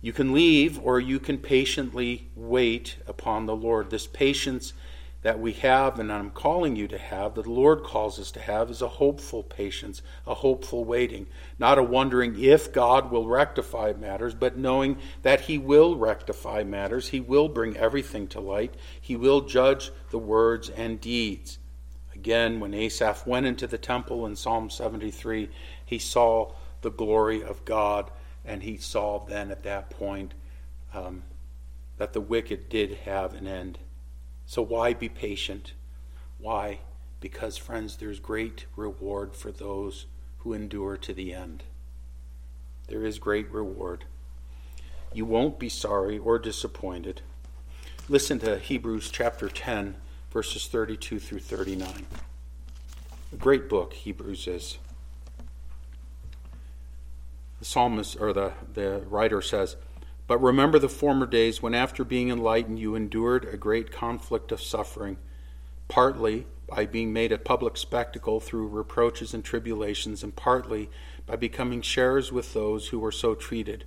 You 0.00 0.12
can 0.12 0.32
leave 0.32 0.78
or 0.78 1.00
you 1.00 1.18
can 1.18 1.38
patiently 1.38 2.28
wait 2.34 2.96
upon 3.06 3.46
the 3.46 3.56
Lord. 3.56 3.90
This 3.90 4.06
patience 4.06 4.72
that 5.22 5.40
we 5.40 5.52
have, 5.54 5.98
and 5.98 6.12
I'm 6.12 6.30
calling 6.30 6.76
you 6.76 6.86
to 6.86 6.98
have, 6.98 7.34
that 7.34 7.42
the 7.42 7.50
Lord 7.50 7.82
calls 7.82 8.20
us 8.20 8.30
to 8.32 8.40
have, 8.40 8.70
is 8.70 8.82
a 8.82 8.86
hopeful 8.86 9.42
patience, 9.42 10.00
a 10.26 10.34
hopeful 10.34 10.84
waiting. 10.84 11.26
Not 11.58 11.78
a 11.78 11.82
wondering 11.82 12.40
if 12.40 12.72
God 12.72 13.10
will 13.10 13.26
rectify 13.26 13.92
matters, 13.94 14.36
but 14.36 14.56
knowing 14.56 14.98
that 15.22 15.40
He 15.40 15.58
will 15.58 15.96
rectify 15.96 16.62
matters. 16.62 17.08
He 17.08 17.18
will 17.18 17.48
bring 17.48 17.76
everything 17.76 18.28
to 18.28 18.40
light. 18.40 18.74
He 19.00 19.16
will 19.16 19.40
judge 19.40 19.90
the 20.10 20.18
words 20.18 20.70
and 20.70 21.00
deeds. 21.00 21.58
Again, 22.14 22.60
when 22.60 22.72
Asaph 22.72 23.26
went 23.26 23.46
into 23.46 23.66
the 23.66 23.78
temple 23.78 24.26
in 24.26 24.36
Psalm 24.36 24.70
73, 24.70 25.50
he 25.84 25.98
saw 25.98 26.52
the 26.80 26.90
glory 26.90 27.42
of 27.42 27.64
God, 27.64 28.10
and 28.46 28.62
he 28.62 28.76
saw 28.76 29.18
then 29.18 29.50
at 29.50 29.64
that 29.64 29.90
point 29.90 30.32
um, 30.94 31.24
that 31.98 32.12
the 32.12 32.20
wicked 32.20 32.68
did 32.68 32.98
have 33.04 33.34
an 33.34 33.46
end. 33.46 33.78
So 34.46 34.62
why 34.62 34.94
be 34.94 35.08
patient? 35.08 35.72
Why? 36.38 36.80
Because, 37.20 37.56
friends, 37.56 37.96
there's 37.96 38.20
great 38.20 38.66
reward 38.76 39.34
for 39.34 39.50
those 39.50 40.06
who 40.38 40.52
endure 40.52 40.96
to 40.96 41.12
the 41.12 41.34
end. 41.34 41.64
There 42.88 43.04
is 43.04 43.18
great 43.18 43.50
reward. 43.50 44.04
You 45.12 45.24
won't 45.24 45.58
be 45.58 45.68
sorry 45.68 46.18
or 46.18 46.38
disappointed. 46.38 47.22
Listen 48.08 48.38
to 48.40 48.58
Hebrews 48.58 49.10
chapter 49.10 49.48
10, 49.48 49.96
verses 50.30 50.68
32 50.68 51.18
through 51.18 51.40
39. 51.40 52.06
A 53.32 53.36
great 53.36 53.68
book, 53.68 53.94
Hebrews 53.94 54.46
is. 54.46 54.78
The 57.58 57.64
psalmist 57.64 58.16
or 58.20 58.32
the, 58.32 58.52
the 58.74 59.02
writer 59.08 59.40
says, 59.40 59.76
but 60.26 60.42
remember 60.42 60.78
the 60.78 60.88
former 60.88 61.26
days 61.26 61.62
when, 61.62 61.74
after 61.74 62.04
being 62.04 62.30
enlightened, 62.30 62.78
you 62.78 62.94
endured 62.94 63.44
a 63.44 63.56
great 63.56 63.92
conflict 63.92 64.50
of 64.50 64.60
suffering, 64.60 65.18
partly 65.88 66.46
by 66.68 66.84
being 66.84 67.12
made 67.12 67.30
a 67.30 67.38
public 67.38 67.76
spectacle 67.76 68.40
through 68.40 68.66
reproaches 68.66 69.32
and 69.32 69.44
tribulations, 69.44 70.24
and 70.24 70.34
partly 70.34 70.90
by 71.26 71.36
becoming 71.36 71.80
sharers 71.80 72.32
with 72.32 72.54
those 72.54 72.88
who 72.88 72.98
were 72.98 73.12
so 73.12 73.34
treated. 73.36 73.84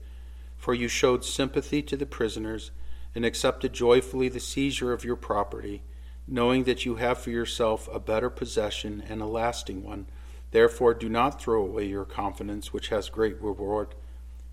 For 0.58 0.74
you 0.74 0.88
showed 0.88 1.26
sympathy 1.26 1.82
to 1.84 1.98
the 1.98 2.06
prisoners 2.06 2.72
and 3.14 3.26
accepted 3.26 3.74
joyfully 3.74 4.30
the 4.30 4.40
seizure 4.40 4.94
of 4.94 5.04
your 5.04 5.16
property, 5.18 5.82
knowing 6.26 6.64
that 6.64 6.86
you 6.86 6.96
have 6.96 7.18
for 7.18 7.32
yourself 7.32 7.90
a 7.92 8.00
better 8.00 8.30
possession 8.30 9.04
and 9.10 9.22
a 9.22 9.26
lasting 9.26 9.84
one. 9.84 10.06
Therefore, 10.52 10.94
do 10.94 11.10
not 11.10 11.42
throw 11.42 11.62
away 11.62 11.86
your 11.86 12.06
confidence, 12.06 12.74
which 12.74 12.90
has 12.90 13.10
great 13.10 13.40
reward. 13.42 13.96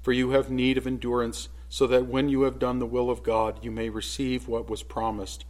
For 0.02 0.12
you 0.12 0.30
have 0.30 0.50
need 0.50 0.78
of 0.78 0.86
endurance 0.86 1.48
so 1.68 1.86
that 1.86 2.06
when 2.06 2.28
you 2.28 2.42
have 2.42 2.58
done 2.58 2.78
the 2.78 2.86
will 2.86 3.10
of 3.10 3.22
God, 3.22 3.58
you 3.62 3.70
may 3.70 3.88
receive 3.88 4.46
what 4.46 4.70
was 4.70 4.82
promised. 4.82 5.44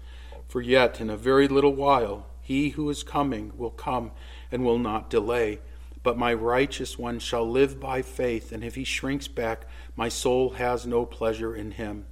For 0.49 0.61
yet 0.61 1.01
in 1.01 1.11
a 1.11 1.17
very 1.17 1.49
little 1.49 1.75
while, 1.75 2.27
he 2.41 2.71
who 2.71 2.89
is 2.89 3.03
coming 3.03 3.53
will 3.57 3.71
come 3.71 4.13
and 4.51 4.65
will 4.65 4.79
not 4.79 5.11
delay. 5.11 5.59
But 6.03 6.17
my 6.17 6.33
righteous 6.33 6.97
one 6.97 7.19
shall 7.19 7.49
live 7.49 7.81
by 7.81 8.01
faith, 8.01 8.53
and 8.53 8.63
if 8.63 8.77
he 8.77 8.85
shrinks 8.85 9.27
back, 9.27 9.67
my 9.97 10.09
soul 10.09 10.51
has 10.51 10.87
no 10.87 11.05
pleasure 11.05 11.55
in 11.55 11.73
him. 11.73 12.07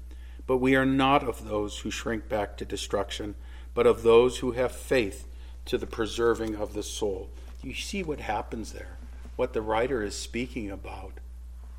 But 0.46 0.58
we 0.58 0.74
are 0.74 0.84
not 0.84 1.22
of 1.22 1.48
those 1.48 1.78
who 1.78 1.90
shrink 1.90 2.28
back 2.28 2.56
to 2.56 2.64
destruction, 2.64 3.36
but 3.72 3.86
of 3.86 4.02
those 4.02 4.38
who 4.38 4.52
have 4.52 4.72
faith 4.72 5.28
to 5.66 5.78
the 5.78 5.86
preserving 5.86 6.56
of 6.56 6.74
the 6.74 6.82
soul. 6.82 7.30
You 7.64 7.72
see 7.72 8.02
what 8.02 8.20
happens 8.20 8.72
there, 8.72 8.98
what 9.36 9.54
the 9.54 9.62
writer 9.62 10.02
is 10.02 10.14
speaking 10.14 10.70
about. 10.70 11.14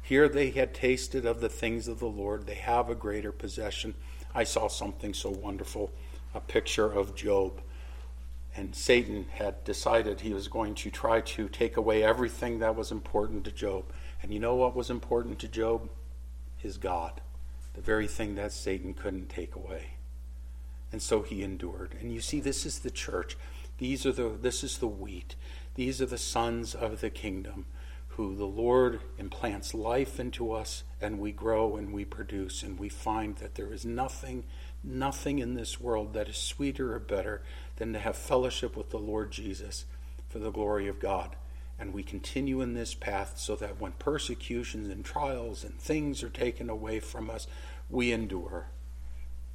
Here 0.02 0.28
they 0.28 0.50
had 0.50 0.74
tasted 0.74 1.28
of 1.28 1.42
the 1.42 1.50
things 1.50 1.88
of 1.88 2.00
the 2.00 2.08
Lord. 2.08 2.48
They 2.48 2.56
have 2.56 2.90
a 2.90 2.96
greater 2.96 3.32
possession. 3.32 3.94
I 4.34 4.46
saw 4.46 4.68
something 4.68 5.14
so 5.14 5.30
wonderful 5.30 5.92
a 6.34 6.40
picture 6.40 6.92
of 6.92 7.16
Job. 7.16 7.62
And 8.56 8.76
Satan 8.76 9.28
had 9.34 9.64
decided 9.64 10.22
he 10.22 10.34
was 10.34 10.48
going 10.48 10.74
to 10.76 10.90
try 10.90 11.22
to 11.22 11.48
take 11.50 11.78
away 11.78 12.04
everything 12.04 12.60
that 12.60 12.76
was 12.76 12.92
important 12.92 13.46
to 13.46 13.52
Job. 13.52 13.86
And 14.24 14.34
you 14.34 14.40
know 14.40 14.56
what 14.56 14.76
was 14.76 14.90
important 14.90 15.38
to 15.40 15.48
Job? 15.48 15.90
His 16.58 16.78
God. 16.78 17.22
The 17.74 17.82
very 17.82 18.08
thing 18.08 18.36
that 18.36 18.54
Satan 18.54 18.96
couldn't 18.96 19.30
take 19.30 19.56
away. 19.56 19.92
And 20.92 21.02
so 21.02 21.22
he 21.22 21.44
endured. 21.44 21.96
And 22.00 22.12
you 22.12 22.22
see, 22.22 22.40
this 22.40 22.66
is 22.66 22.80
the 22.80 22.92
church. 22.92 23.38
These 23.78 24.06
are 24.06 24.14
the 24.14 24.38
this 24.42 24.64
is 24.64 24.78
the 24.78 24.88
wheat. 24.88 25.36
These 25.76 26.02
are 26.02 26.06
the 26.06 26.18
sons 26.18 26.74
of 26.74 27.02
the 27.02 27.10
kingdom 27.10 27.66
who 28.16 28.34
the 28.34 28.46
Lord 28.46 29.02
implants 29.18 29.74
life 29.74 30.22
into 30.22 30.54
us, 30.54 30.84
and 31.02 31.20
we 31.20 31.34
grow 31.34 31.76
and 31.76 31.94
we 31.94 32.06
produce, 32.06 32.64
and 32.64 32.80
we 32.80 32.88
find 32.88 33.36
that 33.38 33.56
there 33.56 33.74
is 33.74 33.86
nothing, 33.86 34.46
nothing 34.82 35.40
in 35.40 35.54
this 35.54 35.82
world 35.82 36.14
that 36.14 36.30
is 36.30 36.38
sweeter 36.38 36.96
or 36.96 37.00
better 37.00 37.42
than 37.76 37.92
to 37.92 38.00
have 38.00 38.16
fellowship 38.16 38.78
with 38.78 38.90
the 38.90 38.98
Lord 38.98 39.32
Jesus 39.32 39.84
for 40.30 40.40
the 40.40 40.52
glory 40.52 40.88
of 40.88 41.02
God. 41.02 41.36
And 41.78 41.94
we 41.94 42.04
continue 42.04 42.62
in 42.62 42.74
this 42.74 42.94
path 42.94 43.34
so 43.36 43.58
that 43.58 43.82
when 43.82 43.92
persecutions 43.94 44.88
and 44.88 45.04
trials 45.04 45.66
and 45.66 45.78
things 45.78 46.24
are 46.24 46.30
taken 46.30 46.70
away 46.70 47.02
from 47.02 47.30
us, 47.30 47.48
we 47.90 48.14
endure. 48.14 48.68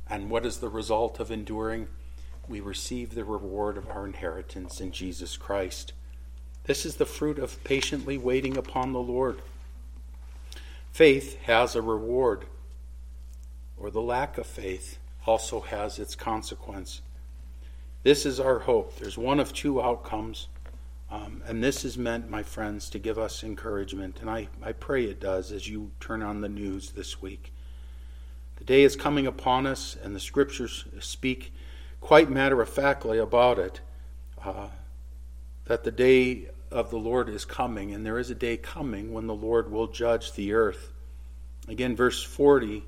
And 0.06 0.28
what 0.28 0.44
is 0.44 0.58
the 0.58 0.68
result 0.68 1.18
of 1.18 1.30
enduring? 1.30 1.88
We 2.46 2.60
receive 2.60 3.14
the 3.14 3.24
reward 3.24 3.78
of 3.78 3.88
our 3.88 4.04
inheritance 4.04 4.82
in 4.82 4.92
Jesus 4.92 5.38
Christ. 5.38 5.94
This 6.70 6.86
is 6.86 6.94
the 6.94 7.04
fruit 7.04 7.40
of 7.40 7.64
patiently 7.64 8.16
waiting 8.16 8.56
upon 8.56 8.92
the 8.92 9.00
Lord. 9.00 9.42
Faith 10.92 11.36
has 11.42 11.74
a 11.74 11.82
reward, 11.82 12.44
or 13.76 13.90
the 13.90 14.00
lack 14.00 14.38
of 14.38 14.46
faith 14.46 14.98
also 15.26 15.62
has 15.62 15.98
its 15.98 16.14
consequence. 16.14 17.00
This 18.04 18.24
is 18.24 18.38
our 18.38 18.60
hope. 18.60 18.94
There's 19.00 19.18
one 19.18 19.40
of 19.40 19.52
two 19.52 19.82
outcomes. 19.82 20.46
Um, 21.10 21.42
and 21.44 21.60
this 21.60 21.84
is 21.84 21.98
meant, 21.98 22.30
my 22.30 22.44
friends, 22.44 22.88
to 22.90 23.00
give 23.00 23.18
us 23.18 23.42
encouragement. 23.42 24.20
And 24.20 24.30
I, 24.30 24.46
I 24.62 24.70
pray 24.70 25.06
it 25.06 25.18
does 25.18 25.50
as 25.50 25.68
you 25.68 25.90
turn 25.98 26.22
on 26.22 26.40
the 26.40 26.48
news 26.48 26.92
this 26.92 27.20
week. 27.20 27.52
The 28.58 28.64
day 28.64 28.84
is 28.84 28.94
coming 28.94 29.26
upon 29.26 29.66
us, 29.66 29.96
and 30.00 30.14
the 30.14 30.20
scriptures 30.20 30.84
speak 31.00 31.52
quite 32.00 32.30
matter 32.30 32.62
of 32.62 32.68
factly 32.68 33.18
about 33.18 33.58
it. 33.58 33.80
Uh, 34.40 34.68
that 35.64 35.82
the 35.82 35.90
day 35.90 36.48
of 36.70 36.90
the 36.90 36.98
Lord 36.98 37.28
is 37.28 37.44
coming, 37.44 37.92
and 37.92 38.04
there 38.04 38.18
is 38.18 38.30
a 38.30 38.34
day 38.34 38.56
coming 38.56 39.12
when 39.12 39.26
the 39.26 39.34
Lord 39.34 39.70
will 39.70 39.88
judge 39.88 40.32
the 40.32 40.52
earth. 40.52 40.92
Again, 41.68 41.96
verse 41.96 42.22
40, 42.22 42.84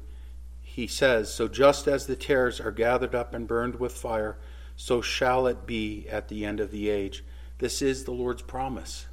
he 0.63 0.87
says, 0.87 1.33
So 1.33 1.49
just 1.49 1.87
as 1.87 2.07
the 2.07 2.17
tares 2.17 2.61
are 2.61 2.71
gathered 2.71 3.15
up 3.15 3.35
and 3.35 3.47
burned 3.47 3.79
with 3.79 3.93
fire, 3.93 4.39
so 4.77 5.01
shall 5.01 5.47
it 5.47 5.67
be 5.67 6.07
at 6.09 6.29
the 6.29 6.45
end 6.45 6.61
of 6.61 6.71
the 6.71 6.89
age. 6.89 7.25
This 7.59 7.83
is 7.83 8.05
the 8.05 8.13
Lord's 8.13 8.43
promise. 8.43 9.07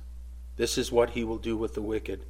This 0.58 0.78
is 0.78 0.92
what 0.92 1.12
he 1.12 1.24
will 1.24 1.38
do 1.38 1.56
with 1.56 1.74
the 1.74 1.82
wicked. 1.82 2.26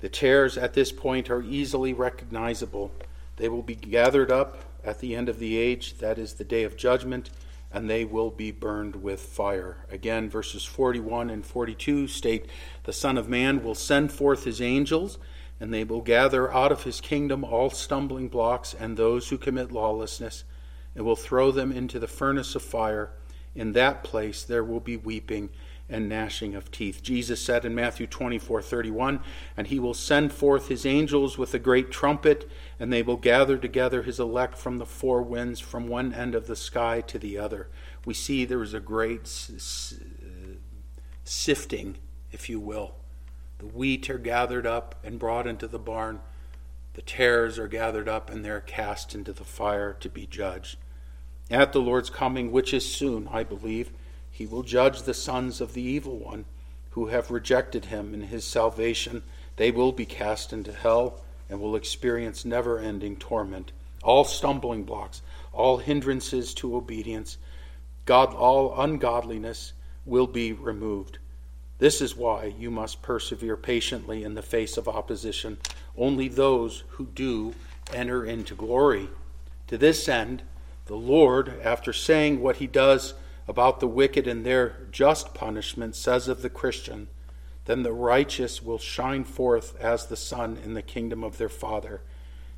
The 0.00 0.08
tares 0.08 0.58
at 0.58 0.74
this 0.74 0.92
point 0.92 1.30
are 1.30 1.42
easily 1.42 1.92
recognizable. 1.92 2.92
They 3.36 3.48
will 3.48 3.62
be 3.62 3.74
gathered 3.74 4.30
up 4.30 4.58
at 4.84 5.00
the 5.00 5.14
end 5.14 5.28
of 5.28 5.38
the 5.38 5.56
age, 5.56 5.98
that 5.98 6.18
is 6.18 6.34
the 6.34 6.44
day 6.44 6.62
of 6.64 6.76
judgment, 6.76 7.30
and 7.72 7.90
they 7.90 8.04
will 8.04 8.30
be 8.30 8.50
burned 8.50 8.96
with 8.96 9.20
fire. 9.20 9.86
Again, 9.90 10.30
verses 10.30 10.64
41 10.64 11.30
and 11.30 11.44
42 11.44 12.08
state 12.08 12.46
The 12.84 12.92
Son 12.92 13.18
of 13.18 13.28
Man 13.28 13.62
will 13.62 13.74
send 13.74 14.12
forth 14.12 14.44
his 14.44 14.60
angels, 14.60 15.18
and 15.58 15.72
they 15.72 15.84
will 15.84 16.02
gather 16.02 16.52
out 16.52 16.72
of 16.72 16.84
his 16.84 17.00
kingdom 17.00 17.44
all 17.44 17.70
stumbling 17.70 18.28
blocks 18.28 18.74
and 18.74 18.96
those 18.96 19.28
who 19.28 19.38
commit 19.38 19.72
lawlessness, 19.72 20.44
and 20.94 21.04
will 21.04 21.16
throw 21.16 21.50
them 21.50 21.72
into 21.72 21.98
the 21.98 22.08
furnace 22.08 22.54
of 22.54 22.62
fire. 22.62 23.10
In 23.54 23.72
that 23.72 24.04
place 24.04 24.42
there 24.42 24.64
will 24.64 24.80
be 24.80 24.96
weeping 24.96 25.50
and 25.88 26.08
gnashing 26.08 26.54
of 26.54 26.70
teeth. 26.70 27.02
Jesus 27.02 27.40
said 27.40 27.64
in 27.64 27.74
Matthew 27.74 28.06
24 28.06 28.62
31, 28.62 29.20
And 29.56 29.66
he 29.68 29.78
will 29.78 29.94
send 29.94 30.32
forth 30.32 30.68
his 30.68 30.84
angels 30.84 31.38
with 31.38 31.54
a 31.54 31.58
great 31.58 31.90
trumpet, 31.90 32.50
and 32.78 32.92
they 32.92 33.02
will 33.02 33.16
gather 33.16 33.56
together 33.56 34.02
his 34.02 34.18
elect 34.18 34.58
from 34.58 34.78
the 34.78 34.86
four 34.86 35.22
winds, 35.22 35.60
from 35.60 35.88
one 35.88 36.12
end 36.12 36.34
of 36.34 36.46
the 36.46 36.56
sky 36.56 37.00
to 37.02 37.18
the 37.18 37.38
other. 37.38 37.68
We 38.04 38.14
see 38.14 38.44
there 38.44 38.62
is 38.62 38.74
a 38.74 38.80
great 38.80 39.26
sifting, 41.24 41.96
if 42.32 42.48
you 42.48 42.60
will. 42.60 42.94
The 43.58 43.66
wheat 43.66 44.10
are 44.10 44.18
gathered 44.18 44.66
up 44.66 44.96
and 45.02 45.18
brought 45.18 45.46
into 45.46 45.66
the 45.66 45.78
barn, 45.78 46.20
the 46.94 47.02
tares 47.02 47.58
are 47.58 47.68
gathered 47.68 48.08
up 48.08 48.30
and 48.30 48.42
they're 48.42 48.60
cast 48.60 49.14
into 49.14 49.32
the 49.32 49.44
fire 49.44 49.94
to 50.00 50.08
be 50.08 50.26
judged. 50.26 50.78
At 51.50 51.72
the 51.72 51.80
Lord's 51.80 52.10
coming, 52.10 52.50
which 52.50 52.72
is 52.72 52.90
soon, 52.90 53.28
I 53.30 53.44
believe, 53.44 53.92
he 54.36 54.44
will 54.44 54.62
judge 54.62 55.02
the 55.02 55.14
sons 55.14 55.62
of 55.62 55.72
the 55.72 55.80
evil 55.80 56.18
one 56.18 56.44
who 56.90 57.06
have 57.06 57.30
rejected 57.30 57.86
him 57.86 58.12
in 58.12 58.20
his 58.20 58.44
salvation. 58.44 59.22
They 59.56 59.70
will 59.70 59.92
be 59.92 60.04
cast 60.04 60.52
into 60.52 60.74
hell 60.74 61.22
and 61.48 61.58
will 61.58 61.74
experience 61.74 62.44
never 62.44 62.78
ending 62.78 63.16
torment. 63.16 63.72
All 64.02 64.24
stumbling 64.24 64.84
blocks, 64.84 65.22
all 65.54 65.78
hindrances 65.78 66.52
to 66.56 66.76
obedience, 66.76 67.38
God, 68.04 68.34
all 68.34 68.78
ungodliness 68.78 69.72
will 70.04 70.26
be 70.26 70.52
removed. 70.52 71.16
This 71.78 72.02
is 72.02 72.14
why 72.14 72.52
you 72.58 72.70
must 72.70 73.00
persevere 73.00 73.56
patiently 73.56 74.22
in 74.22 74.34
the 74.34 74.42
face 74.42 74.76
of 74.76 74.86
opposition. 74.86 75.56
Only 75.96 76.28
those 76.28 76.84
who 76.88 77.06
do 77.06 77.54
enter 77.90 78.22
into 78.22 78.54
glory. 78.54 79.08
To 79.68 79.78
this 79.78 80.10
end, 80.10 80.42
the 80.84 80.94
Lord, 80.94 81.58
after 81.64 81.94
saying 81.94 82.42
what 82.42 82.56
he 82.56 82.66
does 82.66 83.14
about 83.48 83.80
the 83.80 83.88
wicked 83.88 84.26
and 84.26 84.44
their 84.44 84.76
just 84.90 85.34
punishment 85.34 85.94
says 85.94 86.28
of 86.28 86.42
the 86.42 86.50
Christian, 86.50 87.08
then 87.66 87.82
the 87.82 87.92
righteous 87.92 88.62
will 88.62 88.78
shine 88.78 89.24
forth 89.24 89.76
as 89.80 90.06
the 90.06 90.16
sun 90.16 90.58
in 90.64 90.74
the 90.74 90.82
kingdom 90.82 91.22
of 91.22 91.38
their 91.38 91.48
Father. 91.48 92.00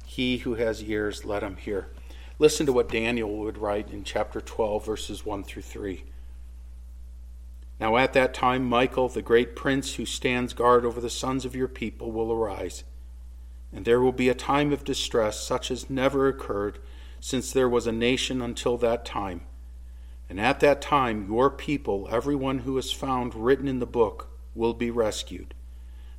He 0.07 0.39
who 0.39 0.55
has 0.55 0.83
ears, 0.83 1.25
let 1.25 1.43
him 1.43 1.57
hear. 1.57 1.89
Listen 2.39 2.67
to 2.67 2.73
what 2.73 2.89
Daniel 2.89 3.37
would 3.39 3.59
write 3.59 3.91
in 3.91 4.05
chapter 4.05 4.41
12, 4.41 4.87
verses 4.87 5.27
1 5.27 5.45
through 5.45 5.63
3. 5.63 6.05
Now 7.81 7.97
at 7.97 8.13
that 8.15 8.35
time, 8.35 8.65
Michael, 8.69 9.09
the 9.09 9.23
great 9.23 9.55
prince 9.55 9.95
who 9.95 10.07
stands 10.07 10.53
guard 10.53 10.85
over 10.85 11.01
the 11.01 11.11
sons 11.11 11.45
of 11.45 11.55
your 11.55 11.69
people, 11.69 12.11
will 12.11 12.33
arise. 12.33 12.85
And 13.73 13.85
there 13.85 14.01
will 14.01 14.13
be 14.13 14.29
a 14.29 14.35
time 14.35 14.73
of 14.73 14.85
distress 14.85 15.41
such 15.41 15.71
as 15.71 15.91
never 15.91 16.29
occurred 16.29 16.79
since 17.21 17.53
there 17.53 17.69
was 17.69 17.87
a 17.87 17.93
nation 17.93 18.41
until 18.41 18.79
that 18.79 19.05
time 19.05 19.43
and 20.29 20.39
at 20.39 20.61
that 20.61 20.83
time, 20.83 21.27
your 21.27 21.49
people, 21.49 22.07
everyone 22.11 22.61
who 22.61 22.77
is 22.77 22.93
found 22.93 23.35
written 23.35 23.67
in 23.67 23.79
the 23.79 23.87
book, 23.87 24.29
will 24.55 24.75
be 24.75 24.91
rescued. 24.91 25.55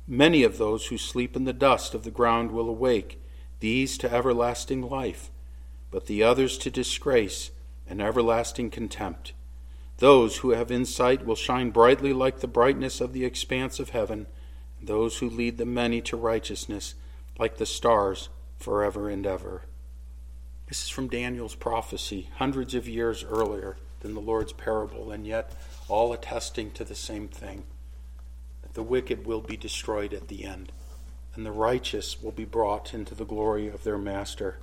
Many 0.06 0.42
of 0.42 0.58
those 0.58 0.86
who 0.86 0.98
sleep 0.98 1.36
in 1.36 1.44
the 1.44 1.52
dust 1.52 1.94
of 1.94 2.02
the 2.02 2.10
ground 2.10 2.50
will 2.50 2.68
awake, 2.68 3.22
these 3.60 3.96
to 3.98 4.12
everlasting 4.12 4.82
life, 4.82 5.30
but 5.90 6.06
the 6.06 6.22
others 6.22 6.58
to 6.58 6.70
disgrace 6.70 7.52
and 7.86 8.02
everlasting 8.02 8.70
contempt. 8.70 9.32
Those 9.98 10.38
who 10.38 10.50
have 10.50 10.72
insight 10.72 11.24
will 11.24 11.36
shine 11.36 11.70
brightly 11.70 12.12
like 12.12 12.40
the 12.40 12.48
brightness 12.48 13.00
of 13.00 13.12
the 13.12 13.24
expanse 13.24 13.78
of 13.78 13.90
heaven, 13.90 14.26
and 14.78 14.88
those 14.88 15.18
who 15.18 15.30
lead 15.30 15.58
the 15.58 15.66
many 15.66 16.00
to 16.02 16.16
righteousness 16.16 16.94
like 17.38 17.58
the 17.58 17.66
stars 17.66 18.28
forever 18.58 19.08
and 19.08 19.24
ever. 19.26 19.62
This 20.66 20.82
is 20.82 20.88
from 20.88 21.08
Daniel's 21.08 21.54
prophecy 21.54 22.30
hundreds 22.36 22.74
of 22.74 22.88
years 22.88 23.22
earlier 23.22 23.76
than 24.00 24.14
the 24.14 24.20
Lord's 24.20 24.52
parable, 24.52 25.10
and 25.10 25.26
yet 25.26 25.52
all 25.88 26.12
attesting 26.12 26.70
to 26.72 26.84
the 26.84 26.94
same 26.94 27.28
thing 27.28 27.64
that 28.62 28.74
the 28.74 28.82
wicked 28.82 29.26
will 29.26 29.40
be 29.40 29.56
destroyed 29.56 30.12
at 30.12 30.28
the 30.28 30.44
end, 30.44 30.72
and 31.34 31.46
the 31.46 31.52
righteous 31.52 32.22
will 32.22 32.32
be 32.32 32.44
brought 32.44 32.92
into 32.92 33.14
the 33.14 33.24
glory 33.24 33.68
of 33.68 33.84
their 33.84 33.98
master. 33.98 34.58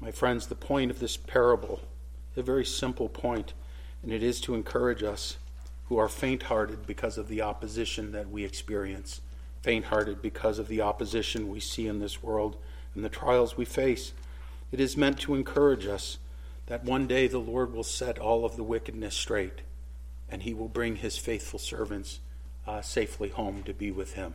My 0.00 0.10
friends, 0.10 0.46
the 0.46 0.54
point 0.54 0.90
of 0.90 0.98
this 0.98 1.16
parable, 1.16 1.80
a 2.36 2.42
very 2.42 2.64
simple 2.64 3.08
point, 3.08 3.54
and 4.02 4.12
it 4.12 4.22
is 4.22 4.40
to 4.42 4.54
encourage 4.54 5.02
us 5.02 5.38
who 5.88 5.96
are 5.96 6.08
faint 6.08 6.44
hearted 6.44 6.86
because 6.86 7.16
of 7.16 7.28
the 7.28 7.40
opposition 7.40 8.12
that 8.12 8.30
we 8.30 8.44
experience, 8.44 9.20
faint 9.62 9.86
hearted 9.86 10.20
because 10.20 10.58
of 10.58 10.68
the 10.68 10.80
opposition 10.80 11.48
we 11.48 11.60
see 11.60 11.86
in 11.86 12.00
this 12.00 12.22
world 12.22 12.56
and 12.94 13.04
the 13.04 13.08
trials 13.08 13.56
we 13.56 13.64
face. 13.64 14.12
It 14.72 14.80
is 14.80 14.96
meant 14.96 15.18
to 15.20 15.34
encourage 15.34 15.86
us 15.86 16.18
that 16.66 16.84
one 16.84 17.06
day 17.06 17.26
the 17.28 17.38
Lord 17.38 17.72
will 17.72 17.84
set 17.84 18.18
all 18.18 18.44
of 18.44 18.56
the 18.56 18.64
wickedness 18.64 19.14
straight 19.14 19.62
and 20.28 20.42
he 20.42 20.52
will 20.52 20.68
bring 20.68 20.96
his 20.96 21.16
faithful 21.16 21.58
servants 21.58 22.20
uh, 22.66 22.80
safely 22.80 23.28
home 23.28 23.62
to 23.62 23.72
be 23.72 23.90
with 23.90 24.14
him. 24.14 24.34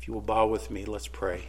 If 0.00 0.08
you 0.08 0.14
will 0.14 0.20
bow 0.20 0.46
with 0.46 0.70
me, 0.70 0.84
let's 0.84 1.08
pray. 1.08 1.48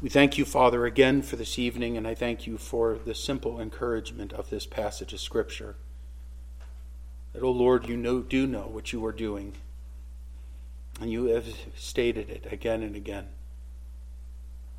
We 0.00 0.08
thank 0.08 0.38
you, 0.38 0.44
Father, 0.44 0.86
again 0.86 1.22
for 1.22 1.36
this 1.36 1.58
evening, 1.58 1.96
and 1.96 2.06
I 2.06 2.14
thank 2.14 2.46
you 2.46 2.56
for 2.56 2.98
the 3.04 3.14
simple 3.14 3.60
encouragement 3.60 4.32
of 4.32 4.48
this 4.48 4.64
passage 4.64 5.12
of 5.12 5.20
Scripture. 5.20 5.76
That, 7.32 7.42
oh 7.42 7.50
Lord, 7.50 7.88
you 7.88 7.96
know, 7.96 8.20
do 8.20 8.46
know 8.46 8.68
what 8.70 8.92
you 8.92 9.04
are 9.04 9.12
doing, 9.12 9.54
and 11.00 11.10
you 11.10 11.26
have 11.26 11.46
stated 11.76 12.30
it 12.30 12.46
again 12.50 12.82
and 12.82 12.96
again. 12.96 13.28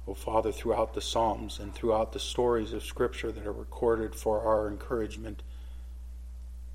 Oh, 0.08 0.14
Father, 0.16 0.52
throughout 0.52 0.94
the 0.94 1.02
Psalms 1.02 1.60
and 1.60 1.74
throughout 1.74 2.12
the 2.12 2.20
stories 2.20 2.74
of 2.74 2.84
Scripture 2.84 3.32
that 3.32 3.46
are 3.46 3.52
recorded 3.52 4.16
for 4.16 4.42
our 4.42 4.68
encouragement, 4.68 5.44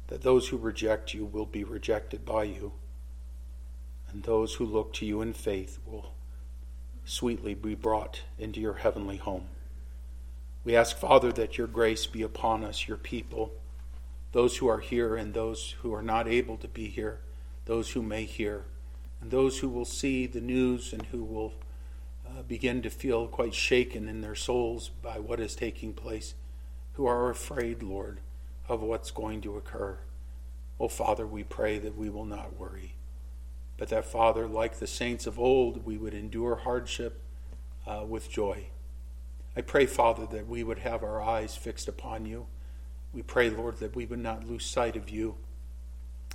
that 0.06 0.22
those 0.22 0.48
who 0.48 0.56
reject 0.56 1.12
you 1.12 1.24
will 1.24 1.46
be 1.46 1.64
rejected 1.64 2.24
by 2.24 2.44
you, 2.44 2.72
and 4.08 4.22
those 4.22 4.54
who 4.54 4.64
look 4.64 4.92
to 4.94 5.06
you 5.06 5.20
in 5.22 5.32
faith 5.32 5.78
will 5.84 6.12
sweetly 7.04 7.54
be 7.54 7.74
brought 7.74 8.22
into 8.38 8.60
your 8.60 8.74
heavenly 8.74 9.16
home. 9.16 9.48
We 10.64 10.76
ask, 10.76 10.96
Father, 10.96 11.32
that 11.32 11.58
your 11.58 11.66
grace 11.66 12.06
be 12.06 12.22
upon 12.22 12.64
us, 12.64 12.86
your 12.86 12.96
people, 12.96 13.52
those 14.32 14.56
who 14.58 14.68
are 14.68 14.80
here 14.80 15.16
and 15.16 15.34
those 15.34 15.76
who 15.82 15.92
are 15.94 16.02
not 16.02 16.28
able 16.28 16.56
to 16.58 16.68
be 16.68 16.88
here, 16.88 17.20
those 17.64 17.90
who 17.90 18.02
may 18.02 18.24
hear, 18.24 18.64
and 19.20 19.30
those 19.30 19.58
who 19.58 19.68
will 19.68 19.84
see 19.84 20.26
the 20.26 20.40
news 20.40 20.92
and 20.92 21.06
who 21.06 21.24
will 21.24 21.54
uh, 22.36 22.42
begin 22.42 22.82
to 22.82 22.90
feel 22.90 23.26
quite 23.28 23.54
shaken 23.54 24.08
in 24.08 24.20
their 24.20 24.34
souls 24.34 24.90
by 25.02 25.18
what 25.18 25.40
is 25.40 25.54
taking 25.54 25.92
place, 25.92 26.34
who 26.94 27.06
are 27.06 27.30
afraid, 27.30 27.82
Lord, 27.82 28.20
of 28.68 28.82
what's 28.82 29.10
going 29.10 29.40
to 29.42 29.56
occur. 29.56 29.98
Oh, 30.78 30.88
Father, 30.88 31.26
we 31.26 31.44
pray 31.44 31.78
that 31.78 31.96
we 31.96 32.10
will 32.10 32.24
not 32.24 32.58
worry, 32.58 32.94
but 33.78 33.88
that, 33.88 34.04
Father, 34.04 34.46
like 34.46 34.78
the 34.78 34.86
saints 34.86 35.26
of 35.26 35.38
old, 35.38 35.86
we 35.86 35.96
would 35.96 36.14
endure 36.14 36.56
hardship 36.56 37.22
uh, 37.86 38.04
with 38.06 38.30
joy. 38.30 38.66
I 39.56 39.62
pray, 39.62 39.86
Father, 39.86 40.26
that 40.26 40.46
we 40.46 40.62
would 40.62 40.80
have 40.80 41.02
our 41.02 41.22
eyes 41.22 41.56
fixed 41.56 41.88
upon 41.88 42.26
you. 42.26 42.46
We 43.14 43.22
pray, 43.22 43.48
Lord, 43.48 43.78
that 43.78 43.96
we 43.96 44.04
would 44.04 44.18
not 44.18 44.46
lose 44.46 44.66
sight 44.66 44.96
of 44.96 45.08
you 45.08 45.36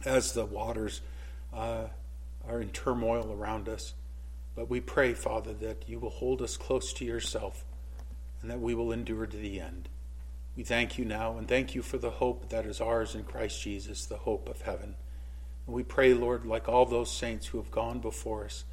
as 0.03 0.33
the 0.33 0.45
waters 0.45 1.01
uh, 1.53 1.85
are 2.47 2.61
in 2.61 2.69
turmoil 2.69 3.31
around 3.31 3.69
us. 3.69 3.93
But 4.55 4.69
we 4.69 4.81
pray, 4.81 5.13
Father, 5.13 5.53
that 5.53 5.87
you 5.87 5.99
will 5.99 6.09
hold 6.09 6.41
us 6.41 6.57
close 6.57 6.93
to 6.93 7.05
yourself 7.05 7.65
and 8.41 8.49
that 8.49 8.59
we 8.59 8.75
will 8.75 8.91
endure 8.91 9.25
to 9.25 9.37
the 9.37 9.59
end. 9.59 9.87
We 10.55 10.63
thank 10.63 10.97
you 10.97 11.05
now 11.05 11.37
and 11.37 11.47
thank 11.47 11.73
you 11.75 11.81
for 11.81 11.97
the 11.97 12.11
hope 12.11 12.49
that 12.49 12.65
is 12.65 12.81
ours 12.81 13.15
in 13.15 13.23
Christ 13.23 13.61
Jesus, 13.61 14.05
the 14.05 14.17
hope 14.17 14.49
of 14.49 14.61
heaven. 14.61 14.95
And 15.65 15.75
we 15.75 15.83
pray, 15.83 16.13
Lord, 16.13 16.45
like 16.45 16.67
all 16.67 16.85
those 16.85 17.11
saints 17.11 17.47
who 17.47 17.57
have 17.57 17.71
gone 17.71 17.99
before 17.99 18.45
us 18.45 18.65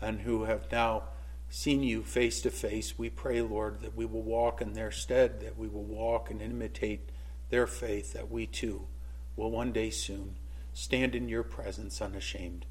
and 0.00 0.20
who 0.20 0.44
have 0.44 0.70
now 0.70 1.04
seen 1.48 1.82
you 1.82 2.02
face 2.02 2.42
to 2.42 2.50
face, 2.50 2.98
we 2.98 3.08
pray, 3.08 3.40
Lord, 3.40 3.80
that 3.80 3.96
we 3.96 4.04
will 4.04 4.22
walk 4.22 4.60
in 4.60 4.74
their 4.74 4.90
stead, 4.90 5.40
that 5.40 5.58
we 5.58 5.68
will 5.68 5.84
walk 5.84 6.30
and 6.30 6.42
imitate 6.42 7.08
their 7.48 7.66
faith, 7.66 8.12
that 8.12 8.30
we 8.30 8.46
too 8.46 8.86
will 9.36 9.50
one 9.50 9.72
day 9.72 9.90
soon 9.90 10.36
stand 10.74 11.14
in 11.14 11.28
your 11.28 11.42
presence 11.42 12.02
unashamed. 12.02 12.66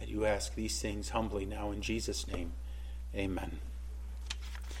And 0.00 0.08
you 0.08 0.24
ask 0.24 0.54
these 0.54 0.80
things 0.80 1.10
humbly 1.10 1.44
now 1.44 1.70
in 1.70 1.82
Jesus' 1.82 2.26
name. 2.26 2.52
Amen. 3.14 3.58